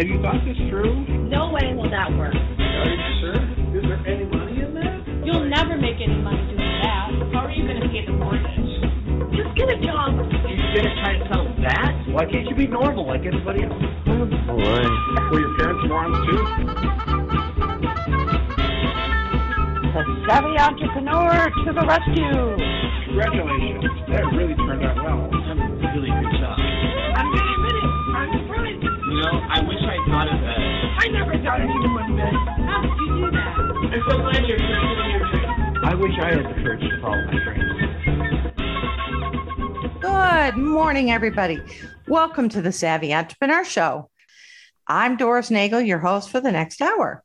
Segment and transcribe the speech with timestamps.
[0.00, 1.04] Have you thought this through?
[1.28, 2.32] No way will that work.
[2.32, 3.36] Are you sure?
[3.76, 5.04] Is there any money in that?
[5.28, 7.12] You'll never make any money doing that.
[7.36, 8.80] How are you going to pay the mortgage?
[9.36, 10.16] Just get a job.
[10.16, 11.92] You're gonna try to settle that?
[12.16, 13.76] Why can't you be normal like everybody else?
[14.08, 14.88] Oh boy.
[15.36, 16.48] Were your parents morons too?
[19.84, 22.56] The savvy entrepreneur to the rescue.
[23.04, 23.84] Congratulations.
[24.08, 25.28] That really turned out well.
[25.92, 26.56] Really good job.
[26.56, 27.84] I'm going to.
[28.16, 28.80] I'm surprised.
[28.80, 29.79] You know, I wish
[30.20, 30.58] I of that.
[31.00, 32.24] I never thought anyone would.
[32.68, 33.56] How did you do that?
[33.56, 35.48] I'm so glad you're pursuing your dream.
[35.82, 37.80] I wish I had the courage to follow my dreams.
[40.02, 41.58] Good morning, everybody.
[42.06, 44.10] Welcome to the Savvy Entrepreneur Show.
[44.86, 47.24] I'm Doris Nagel, your host for the next hour.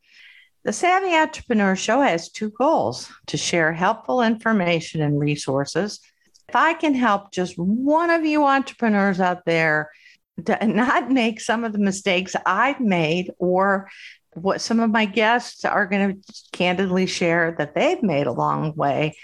[0.64, 6.00] The Savvy Entrepreneur Show has two goals to share helpful information and resources.
[6.48, 10.05] If I can help just one of you entrepreneurs out there to
[10.38, 13.89] not make some of the mistakes I've made or
[14.34, 18.72] what some of my guests are going to candidly share that they've made along the
[18.73, 19.16] way,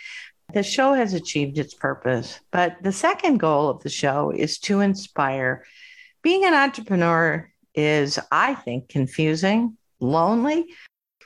[0.54, 2.40] the show has achieved its purpose.
[2.52, 5.66] But the second goal of the show is to inspire.
[6.22, 10.68] Being an entrepreneur is, I think, confusing, lonely.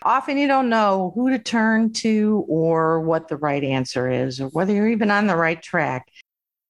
[0.03, 4.49] Often you don't know who to turn to or what the right answer is, or
[4.49, 6.07] whether you're even on the right track.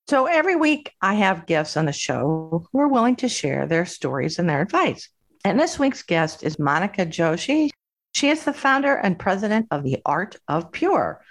[0.07, 3.87] So every week I have guests on the show who are willing to share their
[3.87, 5.09] stories and their advice.
[5.43, 7.71] And this week's guest is Monika Joshi.
[8.13, 11.23] She is the founder and president of the Art of Pure.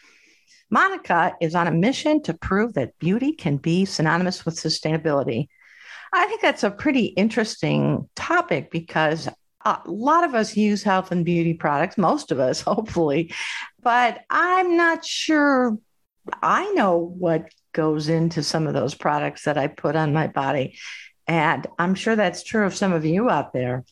[0.74, 5.46] Monika is on a mission to prove that beauty can be synonymous with sustainability.
[6.12, 9.28] I think that's a pretty interesting topic because
[9.64, 13.32] a lot of us use health and beauty products, most of us, hopefully,
[13.80, 15.78] but I'm not sure
[16.42, 20.78] I know what goes into some of those products that I put on my body.
[21.26, 23.84] And I'm sure that's true of some of you out there.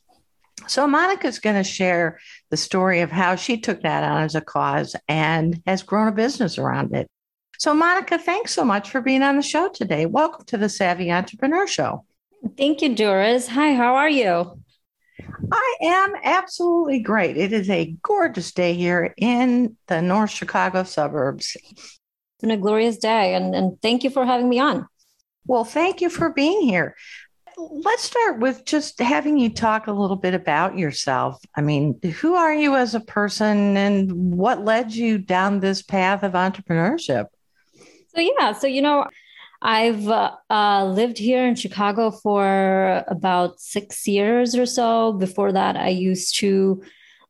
[0.68, 4.40] So, Monika's going to share the story of how she took that on as a
[4.40, 7.08] cause and has grown a business around it.
[7.58, 10.06] So, Monika, thanks so much for being on the show today.
[10.06, 12.04] Welcome to the Savvy Entrepreneur Show.
[12.56, 13.48] Thank you, Doris.
[13.48, 14.60] Hi, how are you?
[15.50, 17.36] I am absolutely great.
[17.36, 21.56] It is a gorgeous day here in the North Chicago suburbs.
[22.42, 24.88] Been a glorious day, and, and thank you for having me on.
[25.46, 26.96] Well, thank you for being here.
[27.56, 31.40] Let's start with just having you talk a little bit about yourself.
[31.54, 36.24] I mean, who are you as a person and what led you down this path
[36.24, 37.26] of entrepreneurship?
[38.14, 39.06] So, yeah, so, you know,
[39.62, 45.12] I've uh, uh, lived here in Chicago for about six years or so.
[45.12, 46.82] Before that, I used to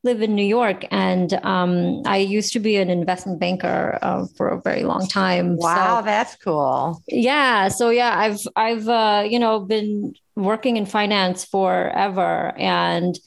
[0.04, 4.48] live in New York, and um, I used to be an investment banker uh, for
[4.48, 5.56] a very long time.
[5.56, 7.00] Wow, So- that's cool.
[7.08, 13.18] yeah so yeah i've i've uh, you know been working in finance forever and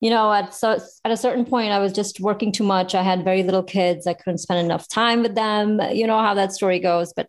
[0.00, 3.02] you know at so at a certain point i was just working too much i
[3.02, 6.52] had very little kids i couldn't spend enough time with them you know how that
[6.52, 7.28] story goes but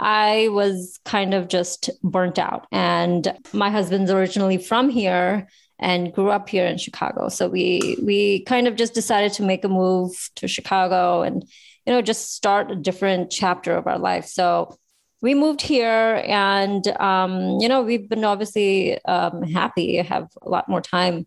[0.00, 5.48] i was kind of just burnt out and my husband's originally from here
[5.82, 7.28] and grew up here in chicago.
[7.28, 11.44] So we we kind of just decided to make a move to chicago and
[11.84, 14.26] you know just start a different chapter of our life.
[14.26, 14.78] So
[15.20, 20.48] we moved here and um, you know we've been obviously um, happy I have a
[20.48, 21.26] lot more time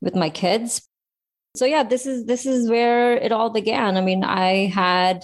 [0.00, 0.82] with my kids.
[1.56, 3.96] So yeah this is this is where it all began.
[3.96, 5.22] I mean i had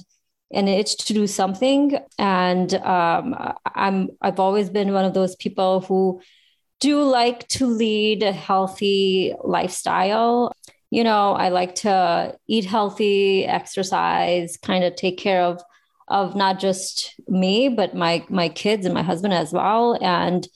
[0.51, 3.37] an itch to do something and um,
[3.75, 6.23] i'm i've always been one of those people who
[6.81, 10.53] do like to lead a healthy lifestyle.
[10.91, 15.61] You know i like to eat healthy exercise kind of take care of
[16.09, 19.99] of not just me but my my kids and my husband as well.
[20.01, 20.49] And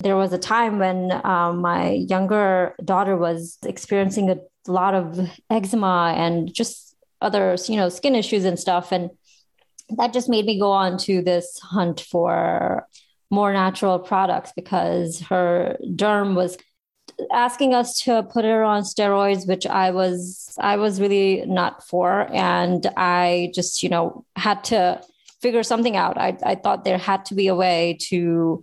[0.00, 4.38] there was a time when um, my younger daughter was experiencing a
[4.70, 8.92] lot of eczema and just other you know skin issues and stuff.
[8.92, 9.10] And
[9.96, 12.86] that just made me go on to this hunt for
[13.30, 16.56] more natural products because her derm was
[17.32, 22.28] asking us to put her on steroids which i was i was really not for.
[22.32, 25.02] And i just you know had to
[25.40, 26.18] figure something out.
[26.18, 28.62] I, I thought there had to be a way to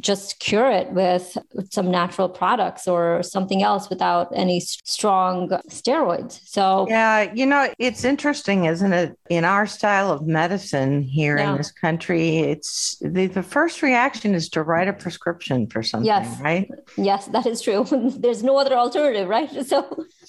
[0.00, 1.36] just cure it with
[1.70, 8.04] some natural products or something else without any strong steroids so Yeah, you know, it's
[8.04, 9.18] interesting, isn't it?
[9.30, 11.52] In our style of medicine here Yeah.
[11.52, 16.06] in this country, it's the, the first reaction is to write a prescription for something,
[16.06, 16.40] Yes.
[16.40, 16.68] right?
[16.96, 17.84] yes that is true
[18.18, 19.78] there's no other alternative right so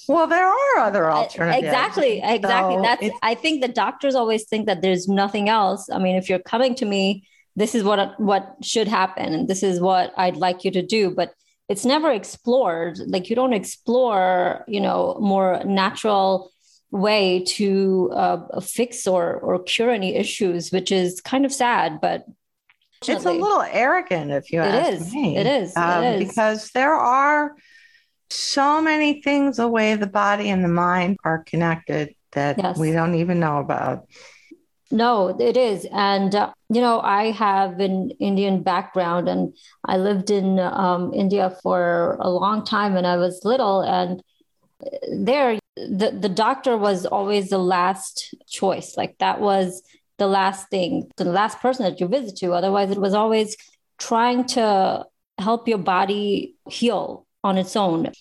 [0.08, 1.64] Well, there are other alternatives.
[1.66, 2.76] Exactly, exactly.
[2.76, 5.90] So That's I think the doctors always think that there's nothing else.
[5.90, 9.34] I mean, if you're coming to me, this is what what should happen.
[9.34, 11.34] And this is what I'd like you to do, but
[11.70, 13.00] it's never explored.
[13.08, 16.52] Like you don't explore you know more natural
[16.92, 22.24] way to uh, fix or or cure any issues which is kind of sad but
[23.06, 25.14] it's a little arrogant if you it ask is.
[25.14, 25.36] me.
[25.38, 25.76] It is.
[25.76, 26.28] Um, it is.
[26.28, 27.54] because there are
[28.30, 32.78] so many things the way the body and the mind are connected that Yes.
[32.78, 34.08] we don't even know about
[34.92, 35.88] No, it is.
[35.92, 41.58] And, uh, you know, I have an Indian background and I lived in um, India
[41.64, 43.82] for a long time when I was little.
[43.82, 44.22] And
[45.12, 48.96] there, the, the doctor was always the last choice.
[48.96, 49.82] Like that was
[50.18, 52.54] the last thing, the last person that you visit to.
[52.54, 53.58] Otherwise, it was always
[53.98, 55.04] trying to
[55.40, 58.12] help your body heal on its own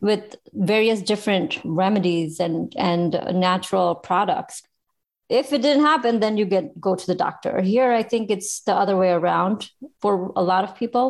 [0.00, 4.62] with various different remedies and, and natural products
[5.30, 7.60] if it didn't happen then you get go to the doctor.
[7.62, 9.70] Here i think it's the other way around
[10.02, 11.04] for a lot of people.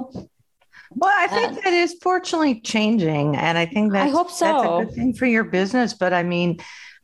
[0.95, 4.45] Well i think Uh, that is fortunately changing and i think that i hope so
[4.45, 6.59] that's a good thing for your business but i mean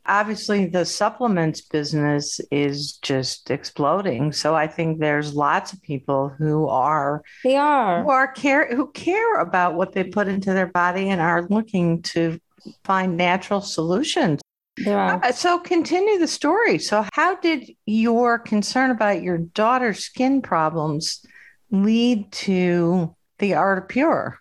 [0.08, 4.32] obviously the supplements business is just exploding.
[4.32, 8.02] So i think there's lots of people who are they are.
[8.02, 12.02] who are care who care about what they put into their body and are looking
[12.14, 12.38] to
[12.84, 14.40] find natural solutions
[14.76, 16.78] there are Uh, So continue the story.
[16.78, 21.24] So how did your concern about your daughter's skin problems
[21.70, 24.38] lead to the art of pure?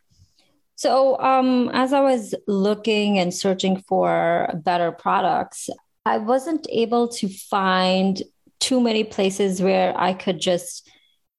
[0.77, 5.69] So, um, as I was looking and searching for better products,
[6.05, 8.21] I wasn't able to find
[8.59, 10.89] too many places where I could just,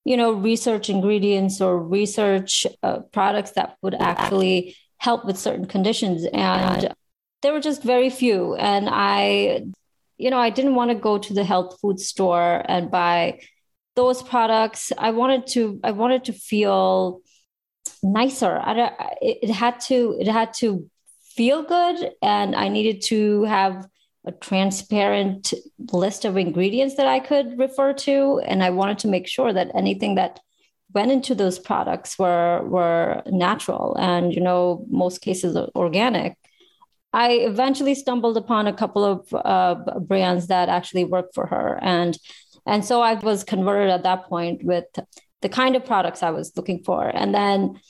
[0.04, 6.26] you know, research ingredients or research uh, products that would actually help with certain conditions.
[6.32, 6.94] And
[7.46, 8.56] there were just very few.
[8.56, 9.62] And I,
[10.18, 13.38] you know, I didn't want to go to the health food store and buy
[13.94, 14.90] those products.
[14.98, 17.20] I wanted to, I wanted to feel
[18.02, 18.58] nicer.
[18.60, 18.90] I
[19.20, 20.90] it had to it had to
[21.36, 23.86] feel good, and I needed to have
[24.24, 25.54] a transparent
[25.92, 29.70] list of ingredients that I could refer to, and I wanted to make sure that
[29.72, 30.40] anything that
[30.92, 36.36] went into those products were were natural and you know most cases organic.
[37.12, 42.16] I eventually stumbled upon a couple of uh, brands that actually worked for her, and
[42.66, 44.84] and so I was converted at that point with
[45.42, 47.06] the kind of products I was looking for.
[47.06, 47.80] And then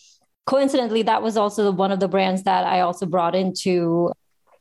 [0.44, 4.12] coincidentally, that was also one of the brands that I also brought into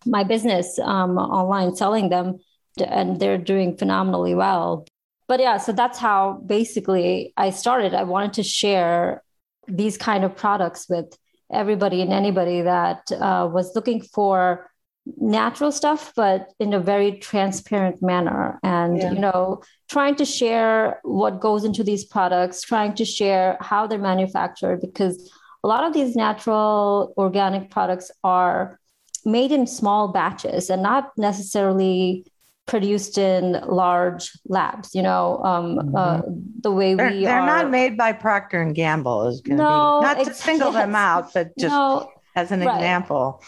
[0.06, 2.38] my business um, online, selling them,
[2.80, 4.86] and they're doing phenomenally well.
[5.28, 7.94] But yeah, so that's how basically I started.
[7.94, 9.24] I wanted to share
[9.68, 11.18] these kind of products with
[11.52, 14.70] everybody and anybody that uh, was looking for
[15.18, 19.12] natural stuff but in a very transparent manner and Yeah.
[19.14, 24.00] you know trying to share what goes into these products trying to share how they're
[24.00, 25.32] manufactured because
[25.64, 28.80] a lot of these natural organic products are
[29.26, 32.26] made in small batches and not necessarily
[32.66, 36.22] produced in large labs you know um, uh,
[36.62, 39.28] the way They're, we they're are not made by Procter and Gamble.
[39.28, 42.52] Is going to No, be not to ex- single them out, but just no as
[42.52, 42.76] an right.
[42.76, 43.42] example.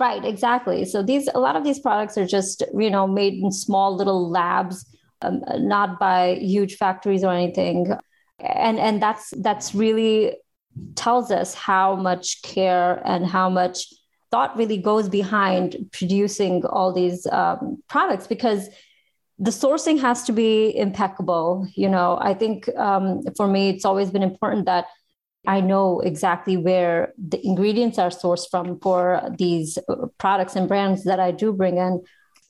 [0.00, 0.84] Right, exactly.
[0.84, 4.28] So these a lot of these products are just you know made in small little
[4.28, 4.84] labs,
[5.22, 7.92] um, not by huge factories or anything,
[8.40, 10.36] and and that's that's really
[10.96, 13.86] tells us how much care and how much
[14.34, 18.68] thought really goes behind producing all these um, products because
[19.38, 21.68] the sourcing has to be impeccable.
[21.76, 24.86] You know, I think um, for me it's always been important that
[25.46, 31.04] I know exactly where the ingredients are sourced from for these uh, products and brands
[31.04, 32.02] that I do bring in.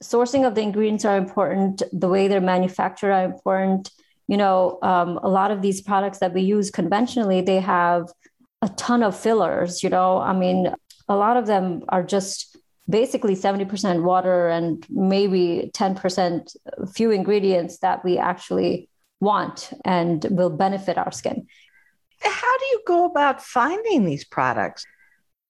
[0.03, 1.83] Sourcing of the ingredients are important.
[1.93, 3.91] The way they're manufactured are important.
[4.27, 8.09] You know, um, a lot of these products that we use conventionally, they have
[8.63, 9.83] a ton of fillers.
[9.83, 10.73] You know, I mean,
[11.09, 12.57] a lot of them are just
[12.89, 16.57] basically 70% water and maybe 10%
[16.95, 18.89] few ingredients that we actually
[19.21, 21.47] want and will benefit our skin.
[22.21, 24.85] How do you go about finding these products?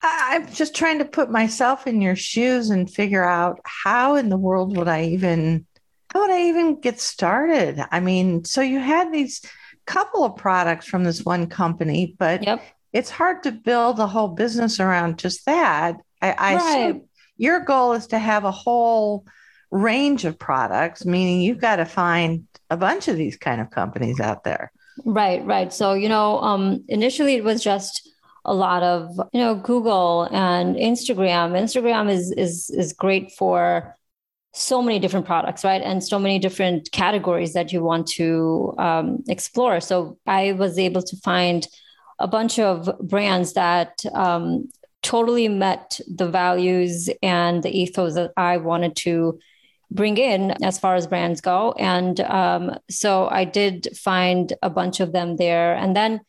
[0.03, 4.37] I'm just trying to put myself in your shoes and figure out how in the
[4.37, 5.67] world would I even
[6.13, 7.83] how would I even get started?
[7.91, 9.41] I mean, so you had these
[9.87, 12.63] couple of products from this one company, but Yep.
[12.95, 15.97] It's hard to build a whole business around just that.
[16.23, 16.89] I, I Right.
[16.89, 19.27] assume your goal is to have a whole
[19.73, 24.21] range of products, meaning you've got to find a bunch of these kind of companies
[24.21, 24.71] out there.
[25.05, 25.73] Right, right.
[25.73, 28.09] So, you know, um, initially it was just
[28.45, 31.53] a lot of, you know, Google and Instagram.
[31.53, 33.97] Instagram is is is great for
[34.53, 35.83] so many different products, right?
[35.83, 39.81] And so many different categories that you want to um, explore.
[39.81, 41.67] So I was able to find
[42.19, 44.69] a bunch of brands that um,
[45.03, 49.39] totally met the values and the ethos that I wanted to
[49.91, 51.73] bring in as far as brands go.
[51.79, 55.75] And um, so I did find a bunch of them there.
[55.75, 56.21] And then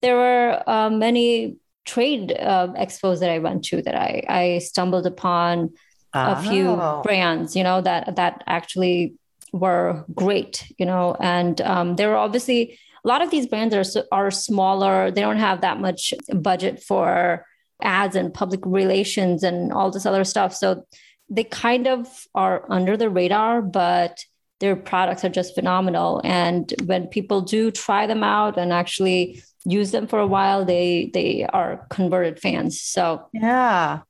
[0.00, 5.06] there were uh, many trade uh, expos that I went to that I, I stumbled
[5.06, 5.74] upon
[6.14, 6.32] oh.
[6.32, 7.02] a few oh.
[7.04, 9.14] brands, you know, that that actually
[9.52, 14.04] were great, you know, and um, there were obviously a lot of these brands are
[14.12, 15.10] are smaller.
[15.10, 17.44] They don't have that much budget for
[17.82, 20.54] ads and public relations and all this other stuff.
[20.54, 20.86] So
[21.28, 24.24] they kind of are under the radar, but
[24.60, 26.20] their products are just phenomenal.
[26.22, 31.10] And when people do try them out and actually use them for a while, they
[31.12, 32.80] they are converted fans.
[32.80, 34.00] So yeah.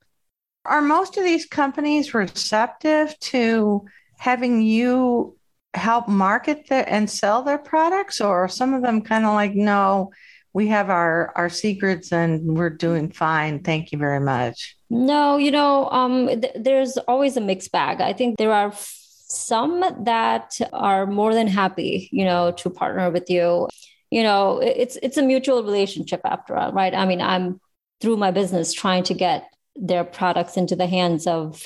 [0.65, 3.85] Are most of these companies receptive to
[4.17, 5.35] having you
[5.73, 10.11] help market the, and sell their products, or some of them kind of like, no,
[10.53, 13.63] we have our our secrets and we're doing fine.
[13.63, 14.75] Thank you very much.
[14.89, 18.01] No, you know, um, th- there's always a mixed bag.
[18.01, 23.09] I think there are f- some that are more than happy, you know, to partner
[23.09, 23.67] with you.
[24.11, 26.93] You know, it's it's a mutual relationship after all, right?
[26.93, 27.59] I mean, I'm
[27.99, 31.65] through my business trying to get their products into the hands of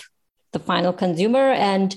[0.54, 1.94] the final consumer and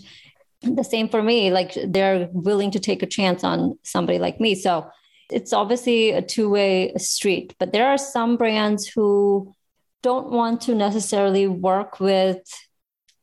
[0.63, 4.55] the same for me like they're willing to take a chance on somebody like me
[4.55, 4.89] so
[5.31, 9.55] it's obviously a two-way street but there are some brands who
[10.03, 12.43] don't want to necessarily work with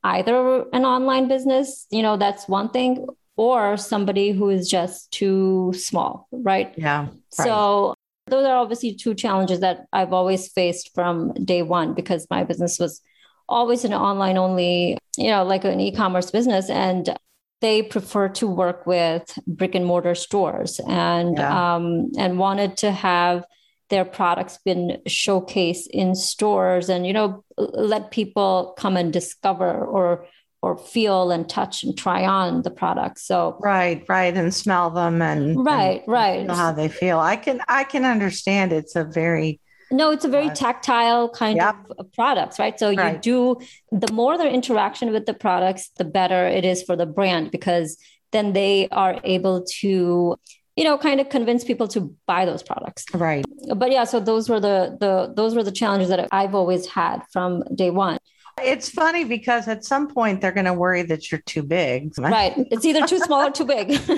[0.03, 5.71] either an online business you know that's one thing or somebody who is just too
[5.77, 7.11] small right yeah right.
[7.31, 7.93] so
[8.27, 12.79] those are obviously two challenges that i've always faced from day one because my business
[12.79, 13.01] was
[13.47, 17.15] always an online only you know like an e-commerce business and
[17.61, 20.79] they prefer to work with brick and mortar stores.
[20.87, 21.75] And yeah.
[21.75, 23.45] um, and wanted to have
[23.89, 30.25] their products been showcased in stores and you know let people come and discover or
[30.61, 35.21] or feel and touch and try on the products so right right and smell them
[35.21, 36.49] and right and right.
[36.49, 37.19] how they feel.
[37.19, 39.61] I can i can understand it's a very
[39.91, 41.75] no, it's a very tactile kind of
[42.13, 42.77] products, right?
[42.79, 43.15] So right.
[43.15, 47.05] you do the more their interaction with the products, the better it is for the
[47.05, 47.97] brand because
[48.31, 50.37] then they are able to
[50.75, 53.43] you know kind of convince people to buy those products right
[53.75, 57.23] but yeah so those were the the those were the challenges that i've always had
[57.31, 58.19] from day one
[58.61, 62.17] it's funny because at some point they're going to worry that you're too big.
[62.17, 62.53] Right.
[62.71, 63.93] It's either too small or too big.
[63.99, 64.07] so,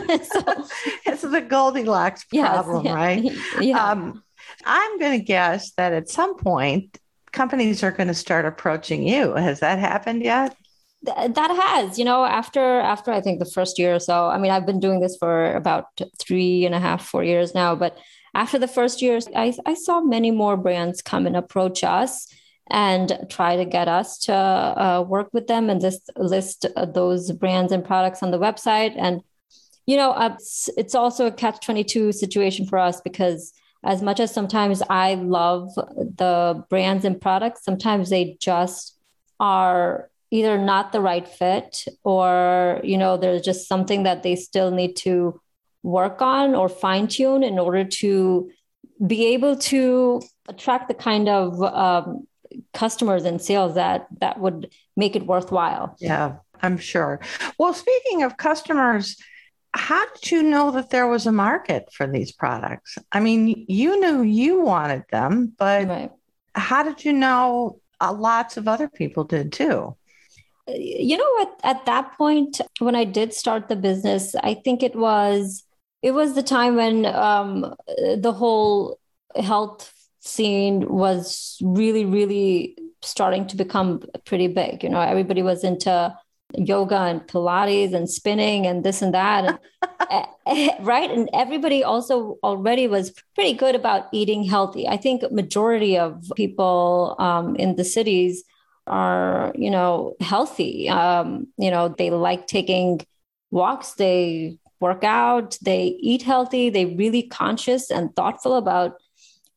[1.05, 3.31] it's the Goldilocks problem, yes, yeah, right?
[3.61, 3.85] Yeah.
[3.85, 4.23] Um,
[4.65, 6.97] I'm going to guess that at some point,
[7.31, 9.33] companies are going to start approaching you.
[9.33, 10.55] Has that happened yet?
[11.05, 14.27] Th- that has, you know, after after I think the first year or so.
[14.27, 15.85] I mean, I've been doing this for about
[16.19, 17.75] three and a half, four years now.
[17.75, 17.97] But
[18.33, 22.27] after the first year, I, I saw many more brands come and approach us
[22.69, 27.31] and try to get us to uh, work with them and just list uh, those
[27.31, 28.93] brands and products on the website.
[28.97, 29.21] And
[29.87, 34.01] you know, uh, it's, it's also a catch twenty two situation for us because as
[34.01, 38.97] much as sometimes I love the brands and products, sometimes they just
[39.39, 44.71] are either not the right fit or, you know, there's just something that they still
[44.71, 45.41] need to
[45.81, 48.51] work on or fine tune in order to
[49.05, 52.27] be able to attract the kind of um,
[52.73, 55.95] customers and sales that that would make it worthwhile.
[55.99, 57.21] Yeah, I'm sure.
[57.57, 59.15] Well, speaking of customers,
[59.73, 62.97] how did you know that there was a market for these products?
[63.11, 66.11] I mean, you knew you wanted them, but right.
[66.55, 69.95] how did you know uh, lots of other people did too?
[70.67, 74.95] You know, at, at that point, when I did start the business, I think it
[74.95, 75.63] was
[76.01, 77.75] it was the time when um,
[78.17, 78.99] the whole
[79.35, 84.83] health scene was really, really starting to become pretty big.
[84.83, 86.15] You know, everybody was into
[86.55, 89.45] yoga and Pilates and spinning and this and that.
[89.45, 89.59] And,
[90.09, 91.09] eh, eh, right.
[91.09, 94.87] And everybody also already was pretty good about eating healthy.
[94.87, 98.43] I think majority of people um, in the cities
[98.87, 100.89] are, you know, healthy.
[100.89, 103.01] Um, you know, they like taking
[103.51, 108.97] walks, they work out, they eat healthy, they really conscious and thoughtful about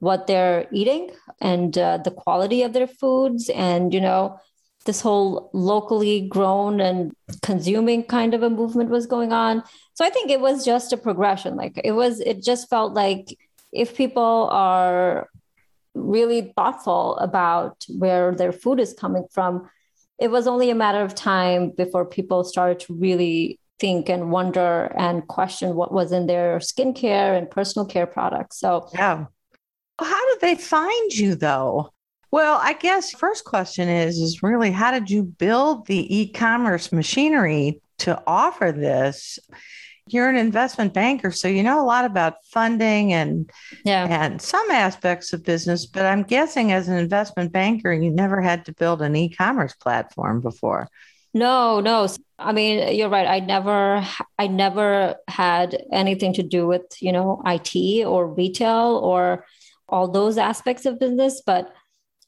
[0.03, 4.37] what they're eating and uh, the quality of their foods and you know
[4.85, 7.13] this whole locally grown and
[7.43, 9.63] consuming kind of a movement was going on.
[9.95, 11.57] So I think it was just a progression.
[11.57, 13.39] Like it was, it just felt like
[13.73, 15.29] if people are
[15.95, 19.69] really thoughtful about where their food is coming from,
[20.19, 24.95] it was only a matter of time before people started to really think and wonder
[24.97, 28.59] and question what was in their skincare and personal care products.
[28.59, 29.27] So yeah.
[29.99, 31.92] How did they find you though?
[32.33, 37.81] Well, I guess first question is is really how did you build the e-commerce machinery
[37.99, 39.39] to offer this?
[40.09, 43.49] You're an investment banker, so you know a lot about funding and
[43.85, 44.07] Yeah.
[44.09, 48.65] and some aspects of business, but I'm guessing as an investment banker, you never had
[48.65, 50.89] to build an e-commerce platform before.
[51.35, 52.09] No, no.
[52.39, 53.27] I mean, you're right.
[53.27, 54.05] I never,
[54.39, 59.47] I never had anything to do with, you know, IT or retail or
[59.89, 61.41] all those aspects of business.
[61.45, 61.73] But,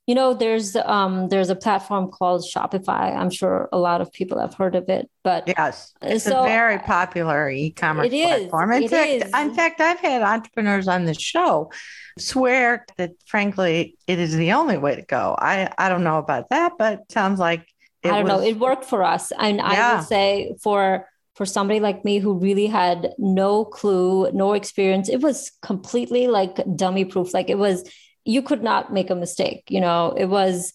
[0.06, 3.16] you know, there's, um, there's a platform called Shopify.
[3.16, 6.42] I'm sure a lot of people have heard of it, but Yes, it's So, a
[6.42, 8.72] very popular e-commerce it is, platform.
[8.72, 9.34] In it fact, is.
[9.34, 11.70] in fact, I've had entrepreneurs on the show
[12.18, 15.34] swear that, frankly, it is the only way to go.
[15.38, 17.66] I I don't know about that, but it sounds like
[18.02, 18.40] it I don't know.
[18.40, 19.32] It worked for us.
[19.38, 19.96] And I Yeah.
[19.96, 25.20] would say for, for somebody like me who really had no clue, no experience, it
[25.20, 27.34] was completely like dummy proof.
[27.34, 27.88] Like it was,
[28.24, 29.64] you could not make a mistake.
[29.68, 30.72] You know, it was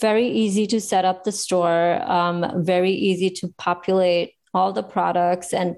[0.00, 5.52] very easy to set up the store, um, very easy to populate all the products
[5.52, 5.76] and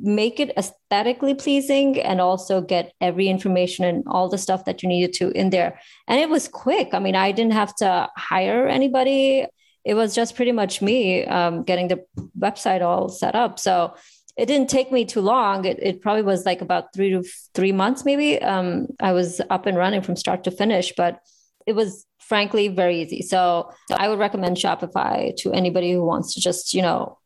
[0.00, 4.88] make it aesthetically pleasing and also get every information and all the stuff that you
[4.88, 5.80] needed to in there.
[6.06, 6.94] And it was quick.
[6.94, 9.46] I mean, I didn't have to hire anybody.
[9.84, 12.04] It was just pretty much me um, getting the
[12.38, 13.58] website all set up.
[13.58, 13.94] So
[14.40, 15.66] it didn't take me too long.
[15.66, 17.22] It, it probably was like about three to
[17.54, 18.40] three months, maybe.
[18.40, 21.20] Um, I was up and running from start to finish, but
[21.66, 23.20] it was frankly very easy.
[23.20, 27.18] So I would recommend Shopify to anybody who wants to just, you know,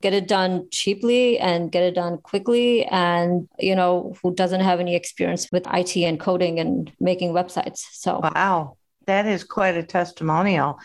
[0.00, 4.80] get it done cheaply and get it done quickly and you know who doesn't have
[4.80, 9.82] any experience with IT and coding and making websites so Wow, that is quite a
[9.84, 10.80] testimonial.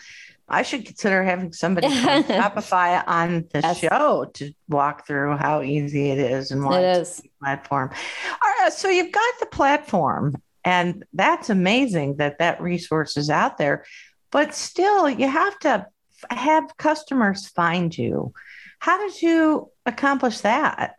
[0.48, 3.78] I should consider having somebody from Shopify on the Yes.
[3.78, 7.90] show to walk through how easy it is and why it it's platform.
[8.30, 13.58] All right, so you've got the platform, and that's amazing that that resource is out
[13.58, 13.84] there.
[14.30, 15.86] But still, you have to
[16.30, 18.32] have customers find you.
[18.80, 20.94] How did you accomplish that?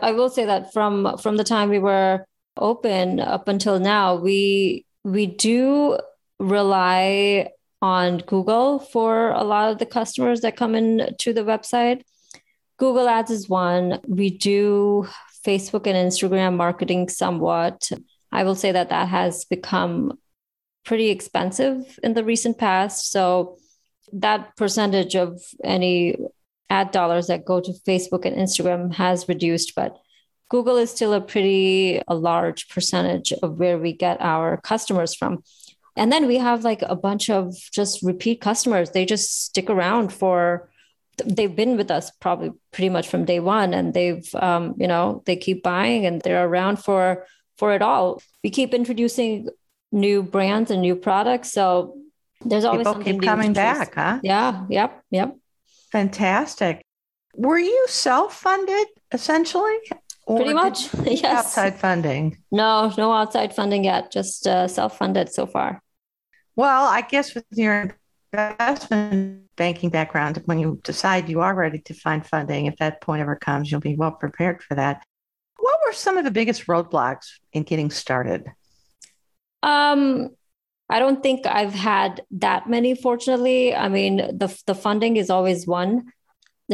[0.00, 2.24] I will say that from from the time we were
[2.56, 5.98] open up until now, we we do
[6.38, 7.48] rely
[7.82, 12.02] on Google for a lot of the customers that come in to the website.
[12.78, 14.00] Google Ads is one.
[14.06, 15.06] We do
[15.44, 17.90] Facebook and Instagram marketing somewhat.
[18.32, 20.18] I will say that that has become
[20.84, 23.10] pretty expensive in the recent past.
[23.10, 23.58] So
[24.12, 26.16] that percentage of any
[26.68, 29.96] ad dollars that go to Facebook and Instagram has reduced, but
[30.48, 35.42] Google is still a pretty a large percentage of where we get our customers from.
[35.96, 38.90] And then we have like a bunch of just repeat customers.
[38.90, 40.70] They just stick around for
[41.24, 45.22] they've been with us probably pretty much from day one and they've um, you know
[45.26, 47.26] they keep buying and they're around for
[47.58, 49.46] for it all we keep introducing
[49.92, 51.94] new brands and new products so
[52.42, 54.18] there's always People something keep coming back, huh?
[54.22, 55.36] yeah yep yep
[55.90, 56.84] Fantastic.
[57.34, 59.76] Were you self funded essentially?
[60.36, 62.38] Pretty much yes Outside funding.
[62.52, 65.82] no no outside funding yet just uh, self-funded so far
[66.56, 67.96] Well, I guess with your
[68.32, 73.20] investment banking background, when you decide you are ready to find funding, if that point
[73.22, 75.02] ever comes, you'll be well prepared for that.
[75.58, 78.44] What were some of the biggest roadblocks in getting started?
[79.62, 80.30] Um,
[80.88, 83.74] I don't think I've had that many, fortunately.
[83.74, 86.12] I mean, the the funding is always one,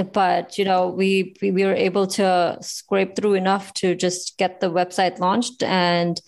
[0.05, 4.61] but you know, we we, we were able to scrape through enough to just get
[4.61, 6.21] the website launched and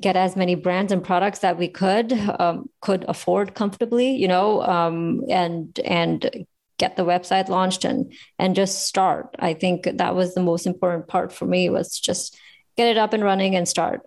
[0.00, 4.62] get as many brands and products that we could um, could afford comfortably, you know,
[4.62, 6.46] um, and and
[6.78, 9.34] get the website launched and and just start.
[9.38, 12.36] I think that was the most important part for me was just
[12.76, 14.02] get it up and running and start.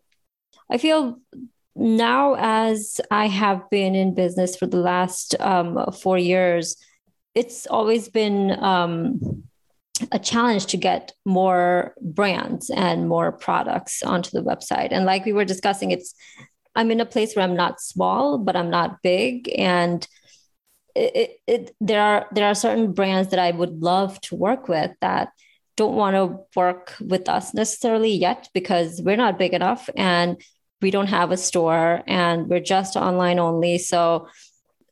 [0.69, 1.19] I feel
[1.76, 6.78] now as i have been in business for the last um, four years
[7.36, 9.43] it's always been um,
[10.12, 15.34] a challenge to get more brands and more products onto the website and like we
[15.34, 16.15] were discussing it's
[16.76, 20.08] i'm in a place where i'm not small but i'm not big and
[20.95, 24.67] it, it, it there are there are certain brands that i would love to work
[24.67, 25.30] with that
[25.78, 30.41] don't want to work with us necessarily yet because we're not big enough and
[30.82, 33.78] we don't have a store and we're just online only.
[33.78, 34.28] So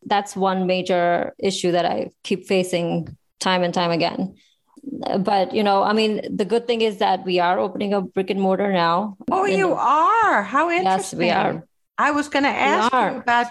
[0.05, 4.35] that's one major issue that I keep facing time and time again.
[5.19, 8.29] But, you know, I mean, the good thing is that we are opening a brick
[8.29, 9.17] and mortar now.
[9.31, 10.43] Oh, you are.
[10.43, 10.85] How interesting!
[10.85, 11.65] Yes, we are.
[11.97, 13.47] I was going to ask you about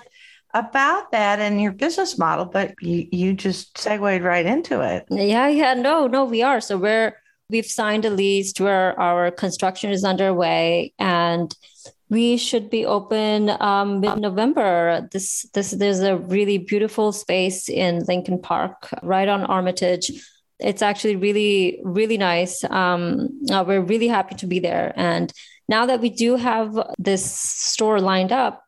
[0.55, 5.07] about that and your business model, but you, you just segued right into it.
[5.11, 6.61] Yeah, yeah, no, no, we are.
[6.61, 7.17] So we're
[7.49, 11.55] we've signed a lease where our construction is underway and
[12.13, 15.09] We should be open um, mid November.
[15.11, 20.13] This this there's a really beautiful space in Lincoln Park, right on Armitage.
[20.59, 22.65] It's actually really really nice.
[22.65, 25.33] Um, uh, we're really happy to be there, and
[25.69, 28.63] now that we do have this store lined up,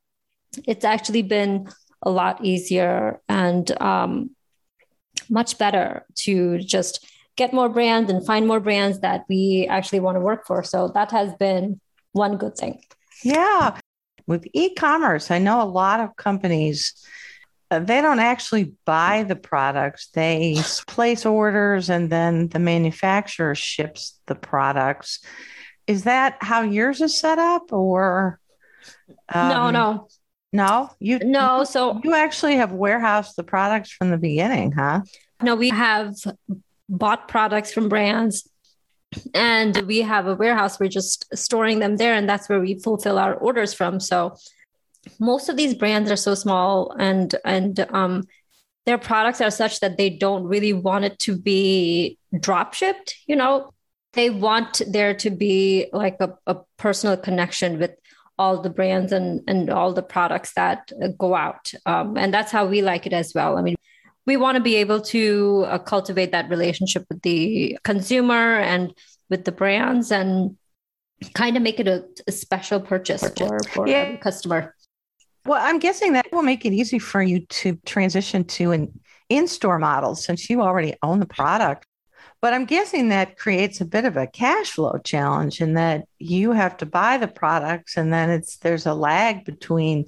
[0.66, 1.68] it's actually been
[2.00, 4.30] a lot easier and um,
[5.28, 10.16] much better to just get more brands and find more brands that we actually want
[10.16, 10.62] to work for.
[10.62, 11.78] So that has been
[12.12, 12.80] one good thing.
[13.24, 13.78] Yeah.
[14.26, 16.94] With e commerce, I know a lot of companies.
[17.70, 20.08] Uh, they don't actually buy the products.
[20.08, 20.56] They
[20.86, 25.20] place orders and then the manufacturer ships the products.
[25.86, 28.38] Is that how yours is set up or?
[29.28, 30.08] Um, no, no.
[30.52, 31.64] No, you no.
[31.64, 35.00] So you actually have warehoused the products from the beginning, huh?
[35.42, 36.14] No, we have
[36.88, 38.48] bought products from brands
[39.34, 40.78] and we have a warehouse.
[40.78, 44.00] We're just storing them there and that's where we fulfill our orders from.
[44.00, 44.36] So
[45.18, 48.24] most of these brands are so small and and um,
[48.86, 53.36] their products are such that they don't really want it to be drop shipped you
[53.36, 53.70] know?
[54.14, 57.90] They want there to be like a, a personal connection with
[58.38, 62.66] all the brands and and all the products that go out um, and that's how
[62.66, 63.58] we like it as well.
[63.58, 63.76] I mean
[64.26, 68.94] we want to be able to uh, cultivate that relationship with the consumer and
[69.30, 70.56] with the brands and
[71.34, 73.96] kind of make it a, a special purchase for, for yeah.
[73.96, 74.74] every customer.
[75.46, 79.46] Well, I'm guessing that will make it easy for you to transition to an in
[79.46, 81.86] store model since you already own the product.
[82.40, 86.52] But I'm guessing that creates a bit of a cash flow challenge in that you
[86.52, 90.06] have to buy the products and then it's there's a lag between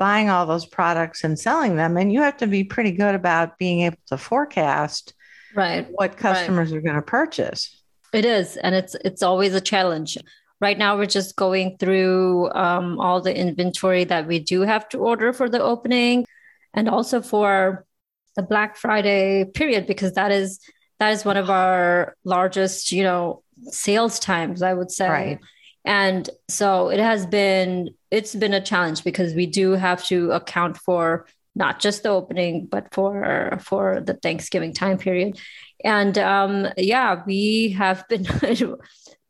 [0.00, 3.58] buying all those products and selling them and you have to be pretty good about
[3.58, 5.12] being able to forecast
[5.54, 6.78] right what customers right.
[6.78, 7.76] are going to purchase
[8.14, 10.16] it is and it's it's always a challenge
[10.58, 14.96] right now we're just going through um, all the inventory that we do have to
[14.98, 16.26] order for the opening
[16.72, 17.84] and also for
[18.36, 20.60] the black friday period because that is
[20.98, 25.40] that is one of our largest you know sales times i would say right.
[25.84, 30.76] and so it has been it's been a challenge because we do have to account
[30.76, 35.38] for not just the opening but for for the thanksgiving time period.
[35.84, 38.26] And um yeah we have been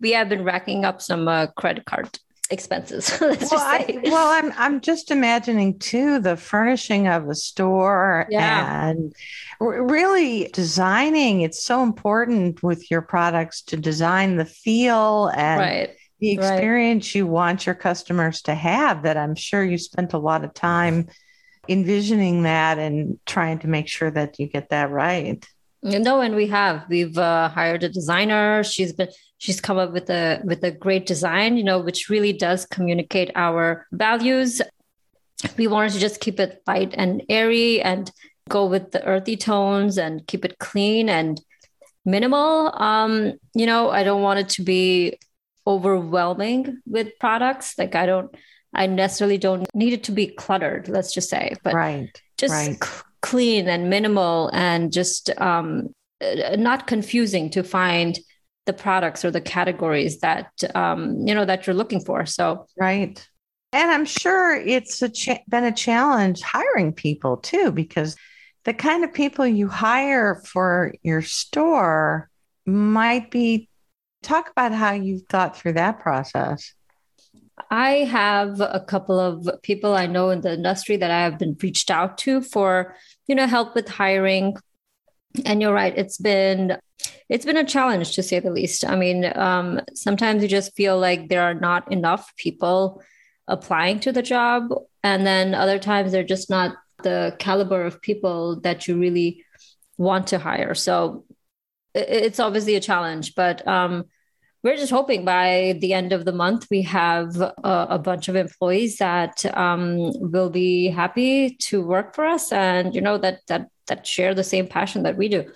[0.00, 2.18] we have been racking up some uh, credit card
[2.52, 8.88] expenses well, I, well i'm i'm just imagining too the furnishing of a store yeah.
[8.88, 9.14] and
[9.60, 11.42] really designing.
[11.42, 17.14] It's so important with your products to design the feel and right the experience right.
[17.14, 21.08] you want your customers to have that I'm sure you spent a lot of time
[21.68, 25.46] envisioning that and trying to make sure that you get that right.
[25.82, 26.84] You No, and we have.
[26.88, 28.62] We've uh, hired a designer.
[28.64, 32.32] She's been she's come up with a with a great design, you know, which really
[32.32, 34.60] does communicate our values.
[35.56, 38.10] We wanted to just keep it light and airy and
[38.48, 41.40] go with the earthy tones and keep it clean and
[42.04, 42.74] minimal.
[42.74, 45.18] Um, you know, I don't want it to be
[45.66, 47.78] overwhelming with products.
[47.78, 48.34] Like I don't,
[48.74, 50.88] I necessarily don't need it to be cluttered.
[50.88, 52.82] Let's just say, but right, just right.
[52.82, 58.18] C- clean and minimal and just um, uh, not confusing to find
[58.66, 62.26] the products or the categories that um, you know that you're looking for.
[62.26, 63.26] So right.
[63.72, 68.16] And I'm sure it's a cha- been a challenge hiring people too, because
[68.64, 72.28] the kind of people you hire for your store
[72.66, 73.69] might be
[74.22, 76.74] Talk about how you've thought through that process.
[77.70, 81.56] I have a couple of people I know in the industry that I have been
[81.62, 82.94] reached out to for,
[83.26, 84.56] you know, help with hiring.
[85.44, 86.78] And you're right, it's been
[87.28, 88.84] it's been a challenge to say the least.
[88.84, 93.02] I mean, um, sometimes you just feel like there are not enough people
[93.46, 94.70] applying to the job,
[95.02, 99.44] and then other times they're just not the caliber of people that you really
[99.96, 100.74] want to hire.
[100.74, 101.24] So
[101.94, 104.04] it's obviously a challenge, but um,
[104.62, 108.36] we're just hoping by the end of the month we have a, a bunch of
[108.36, 113.68] employees that um, will be happy to work for us, and you know that that
[113.86, 115.50] that share the same passion that we do.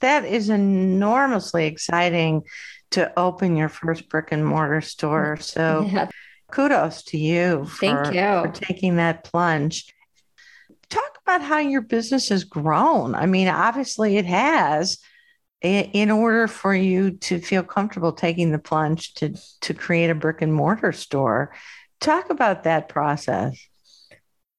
[0.00, 2.42] That is enormously exciting
[2.90, 5.38] to open your first brick and mortar store.
[5.42, 5.88] So.
[5.90, 6.08] Yeah.
[6.50, 8.22] Kudos to you for, Thank you.
[8.22, 9.84] for taking that plunge
[10.88, 13.14] talk about how your business has grown.
[13.14, 14.98] I mean, obviously it has,
[15.60, 20.40] in order for you to feel comfortable taking the plunge to to create a brick
[20.40, 21.52] and mortar store
[22.00, 23.58] talk about that process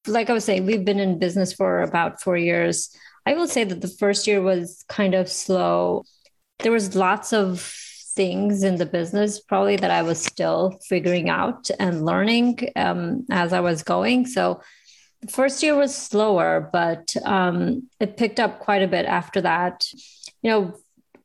[0.08, 3.64] like i was saying we've been in business for about 4 years i will say
[3.64, 6.04] that the first year was kind of slow
[6.60, 7.62] there was lots of
[8.20, 13.54] things in the business probably that I was still figuring out and learning um, as
[13.54, 14.26] I was going.
[14.26, 14.62] So
[15.22, 19.88] the first year was slower, but um, it picked up quite a bit after that.
[20.42, 20.74] You know,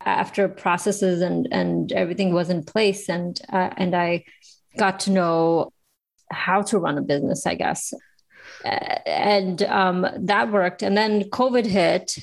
[0.05, 4.25] after processes and and everything was in place, and uh, and I
[4.79, 5.73] got to know
[6.31, 7.93] how to run a business, I guess,
[8.65, 10.83] and um, that worked.
[10.83, 12.19] And then COVID hit.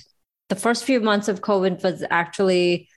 [0.50, 2.90] The first few months of COVID was actually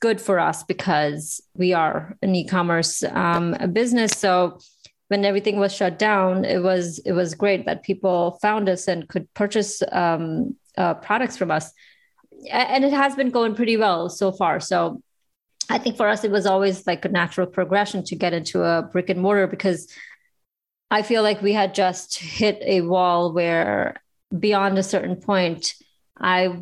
[0.00, 4.12] good for us because we are an e-commerce um, business.
[4.12, 4.58] So
[5.08, 9.08] when everything was shut down, it was it was great that people found us and
[9.08, 11.72] could purchase um, uh, products from us,
[12.50, 14.60] and it has been going pretty well so far.
[14.60, 15.02] So
[15.68, 18.82] I think for us, it was always like a natural progression to get into a
[18.82, 19.92] brick and mortar because
[20.90, 23.96] I feel like we had just hit a wall where
[24.36, 25.74] beyond a certain point,
[26.18, 26.60] I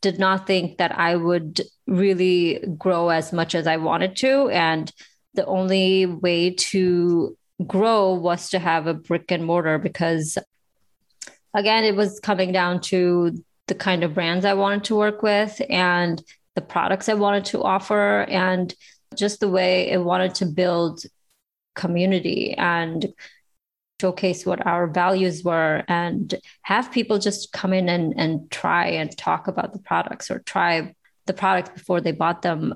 [0.00, 4.48] did not think that I would really grow as much as I wanted to.
[4.50, 4.92] And
[5.34, 10.38] the only way to grow was to have a brick and mortar because,
[11.54, 15.60] again, it was coming down to the kind of brands I wanted to work with
[15.70, 16.22] and
[16.54, 18.74] the products I wanted to offer and
[19.14, 21.02] just the way I wanted to build
[21.74, 23.12] community and
[24.00, 29.16] showcase what our values were and have people just come in and, and try and
[29.16, 30.94] talk about the products or try
[31.26, 32.74] the products before they bought them.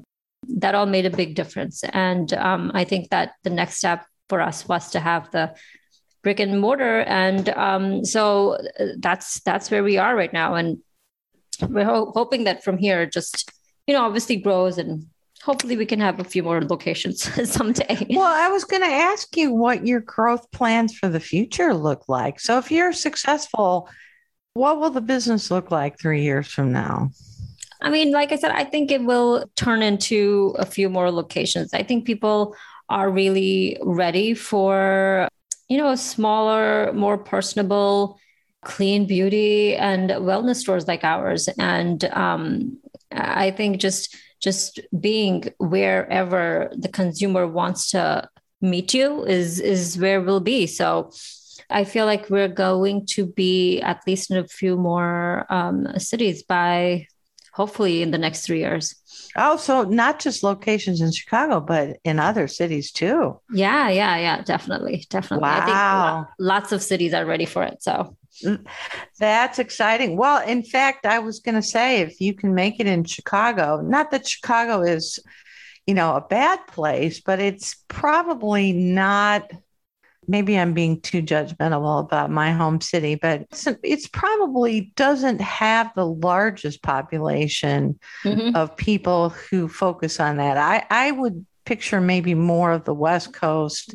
[0.49, 1.83] That all made a big difference.
[1.85, 5.55] And um, i think that the next step for us was to have the
[6.29, 10.77] brick and mortar and um, so uh, that's that's where we are right now and
[11.71, 13.51] we're ho- hoping that from here just
[13.87, 15.07] you know obviously grows and
[15.43, 18.07] hopefully we can have a few more locations someday.
[18.11, 22.09] Well, I was going to ask you what your growth plans for the future look
[22.09, 22.41] like.
[22.41, 23.89] So if you're successful,
[24.53, 27.11] what will the business look like 3 years from now?
[27.81, 31.73] I mean, like I said, I think it will turn into a few more locations.
[31.73, 32.55] I think people
[32.91, 35.29] are really ready for,
[35.69, 38.19] you know, smaller, more personable,
[38.65, 41.49] clean beauty and wellness stores like ours.
[41.59, 42.79] And um,
[43.13, 48.29] I think just just being wherever the consumer wants to
[48.61, 51.11] meet you is is where we'll be so
[51.71, 56.43] i feel like we're going to be at least in a few more um, cities
[56.43, 57.07] by
[57.59, 58.95] hopefully in the next three years
[59.37, 64.41] oh so not just locations in chicago but in other cities too yeah yeah yeah
[64.43, 65.59] definitely definitely wow.
[65.61, 68.65] i think lots of cities are ready for it so mm,
[69.19, 70.17] that's exciting.
[70.17, 73.81] Well, in fact, I was going to say if you can make it in Chicago,
[73.81, 75.19] not that Chicago is,
[75.87, 79.51] you know, a bad place, but it's probably not.
[80.29, 85.91] Maybe I'm being too judgmental about my home city, but it's, it's probably doesn't have
[85.97, 88.55] the largest population mm-hmm.
[88.55, 90.59] of people who focus on that.
[90.59, 93.95] I, I would picture maybe more of the West Coast,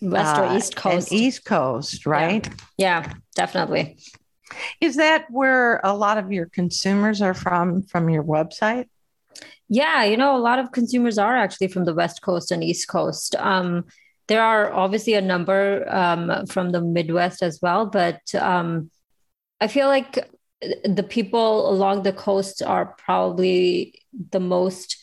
[0.00, 2.46] West uh, or East Coast, East Coast, right?
[2.76, 3.04] Yeah.
[3.06, 3.98] yeah, definitely.
[4.80, 8.86] Is that where a lot of your consumers are from from your website?
[9.68, 12.88] Yeah, you know, a lot of consumers are actually from the West Coast and East
[12.88, 13.36] Coast.
[13.36, 13.84] Um,
[14.30, 18.88] there are obviously a number um, from the Midwest as well, but um,
[19.60, 20.24] I feel like
[20.84, 24.96] the people along the coast are probably the most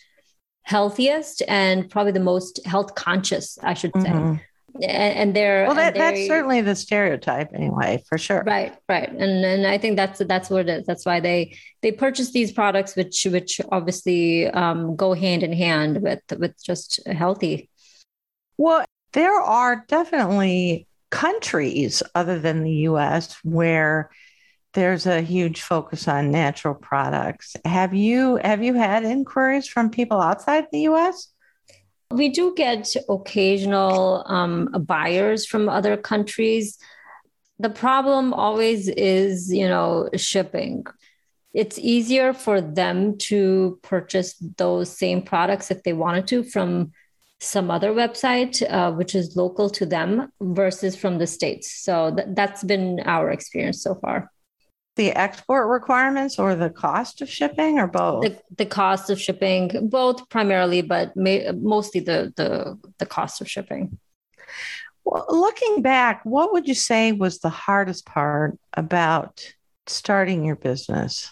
[0.63, 4.10] healthiest and probably the most health conscious, I should say.
[4.10, 4.36] Mm-hmm.
[4.76, 5.76] And, and they're well.
[5.76, 8.44] That, and they're, that's certainly the stereotype, anyway, for sure.
[8.46, 10.86] Right, right, and and I think that's that's what it is.
[10.86, 16.02] That's why they they purchase these products, which which obviously um, go hand in hand
[16.02, 17.70] with with just healthy.
[18.58, 23.38] Well, there are definitely countries other than the U.S.
[23.43, 24.10] where
[24.74, 27.56] there's a huge focus on natural products.
[27.65, 31.30] Have you have you had inquiries from people outside the US?
[32.12, 36.78] We do get occasional um, buyers from other countries.
[37.60, 40.86] The problem always is, you know, shipping.
[41.54, 46.91] It's easier for them to purchase those same products if they wanted to from
[47.39, 51.71] some other website, uh, which is local to them, versus from the States.
[51.71, 54.32] So th- that's been our experience so far.
[54.95, 58.23] The export requirements or the cost of shipping or both?
[58.23, 63.47] The, the cost of shipping both primarily but may, mostly the, the the cost of
[63.47, 64.00] shipping.
[65.06, 69.54] Well looking back what would you say was the hardest part about
[69.86, 71.32] starting your business?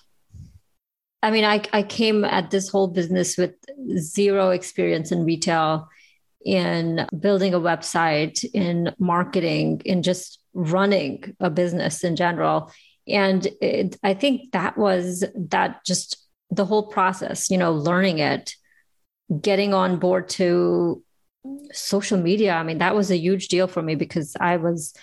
[1.24, 3.56] I mean i, I came at this whole business with
[3.98, 5.90] zero experience in retail
[6.46, 12.72] in building a website in marketing in just running a business in general.
[13.08, 16.18] And it, i think that was that just
[16.50, 18.56] the whole process you know learning it
[19.42, 21.04] getting on board to
[21.72, 24.94] social media, I mean, that was a huge deal for me because I was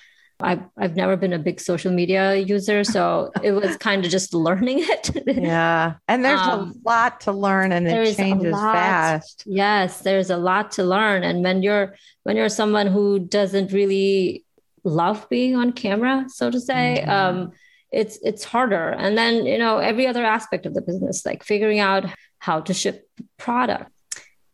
[0.43, 4.35] I've, I've never been a big social media user, so it was kind of just
[4.35, 5.11] learning it.
[5.27, 5.95] yeah.
[6.09, 9.45] And there's um, a lot to learn and it changes fast.
[9.47, 11.23] Yes, there's a lot to learn.
[11.23, 14.45] And when you're when you're someone who doesn't really
[14.85, 17.11] love being on camera, so to say, mm-hmm.
[17.11, 17.53] um,
[17.91, 18.91] it's it's harder.
[18.91, 22.07] And then, you know, every other aspect of the business, like figuring out
[22.39, 23.91] how to ship product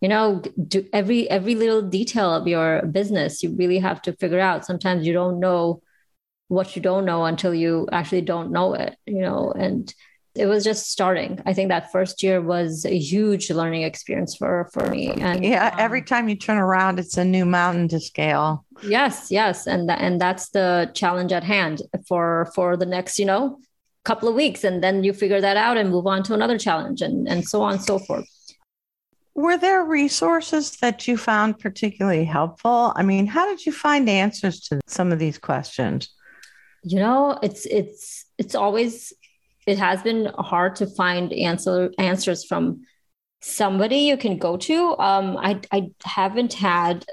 [0.00, 4.40] you know do every every little detail of your business you really have to figure
[4.40, 4.64] out.
[4.64, 5.82] Sometimes you don't know
[6.48, 9.94] what you don't know until you actually don't know it you know and
[10.34, 11.42] it was just starting.
[11.46, 15.10] I think that first year was a huge learning experience for for me.
[15.10, 18.64] And yeah um, every time you turn around it's a new mountain to scale.
[18.82, 23.26] Yes yes and that, and that's the challenge at hand for for the next you
[23.26, 23.58] know
[24.04, 27.02] couple of weeks and then you figure that out and move on to another challenge
[27.02, 28.24] and and so on and so forth
[29.38, 32.92] were there resources that you found particularly helpful?
[32.96, 36.08] I mean, how did you find answers to some of these questions?
[36.82, 39.12] You know, it's it's it's always
[39.64, 42.82] it has been hard to find answer answers from
[43.40, 44.98] somebody you can go to.
[44.98, 47.06] Um, I I haven't had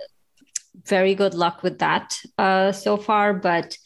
[0.87, 3.77] very good luck with that uh, so far, but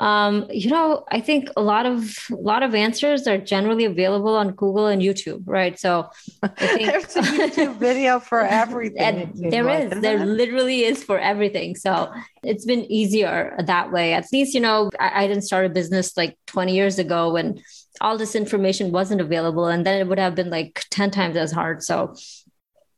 [0.00, 4.34] um, you know, I think a lot of a lot of answers are generally available
[4.34, 5.78] on Google and YouTube, right?
[5.78, 6.10] So
[6.42, 9.32] I think there's a YouTube video for everything.
[9.34, 10.26] there like, is, there it?
[10.26, 11.76] literally is for everything.
[11.76, 14.14] So it's been easier that way.
[14.14, 17.62] At least, you know, I, I didn't start a business like 20 years ago when
[18.00, 21.52] all this information wasn't available, and then it would have been like 10 times as
[21.52, 21.84] hard.
[21.84, 22.14] So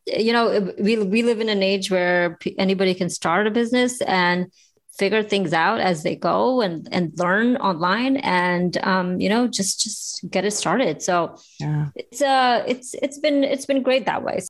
[0.06, 4.46] you know, we we live in an age where anybody can start a business and
[4.98, 9.80] figure things out as they go and and learn online and um, you know just
[9.80, 11.02] just get it started.
[11.02, 11.88] So yeah.
[11.94, 14.40] it's uh it's it's been it's been great that way.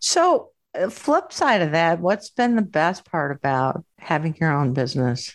[0.00, 4.72] So uh, flip side of that what's been the best part about having your own
[4.74, 5.34] business?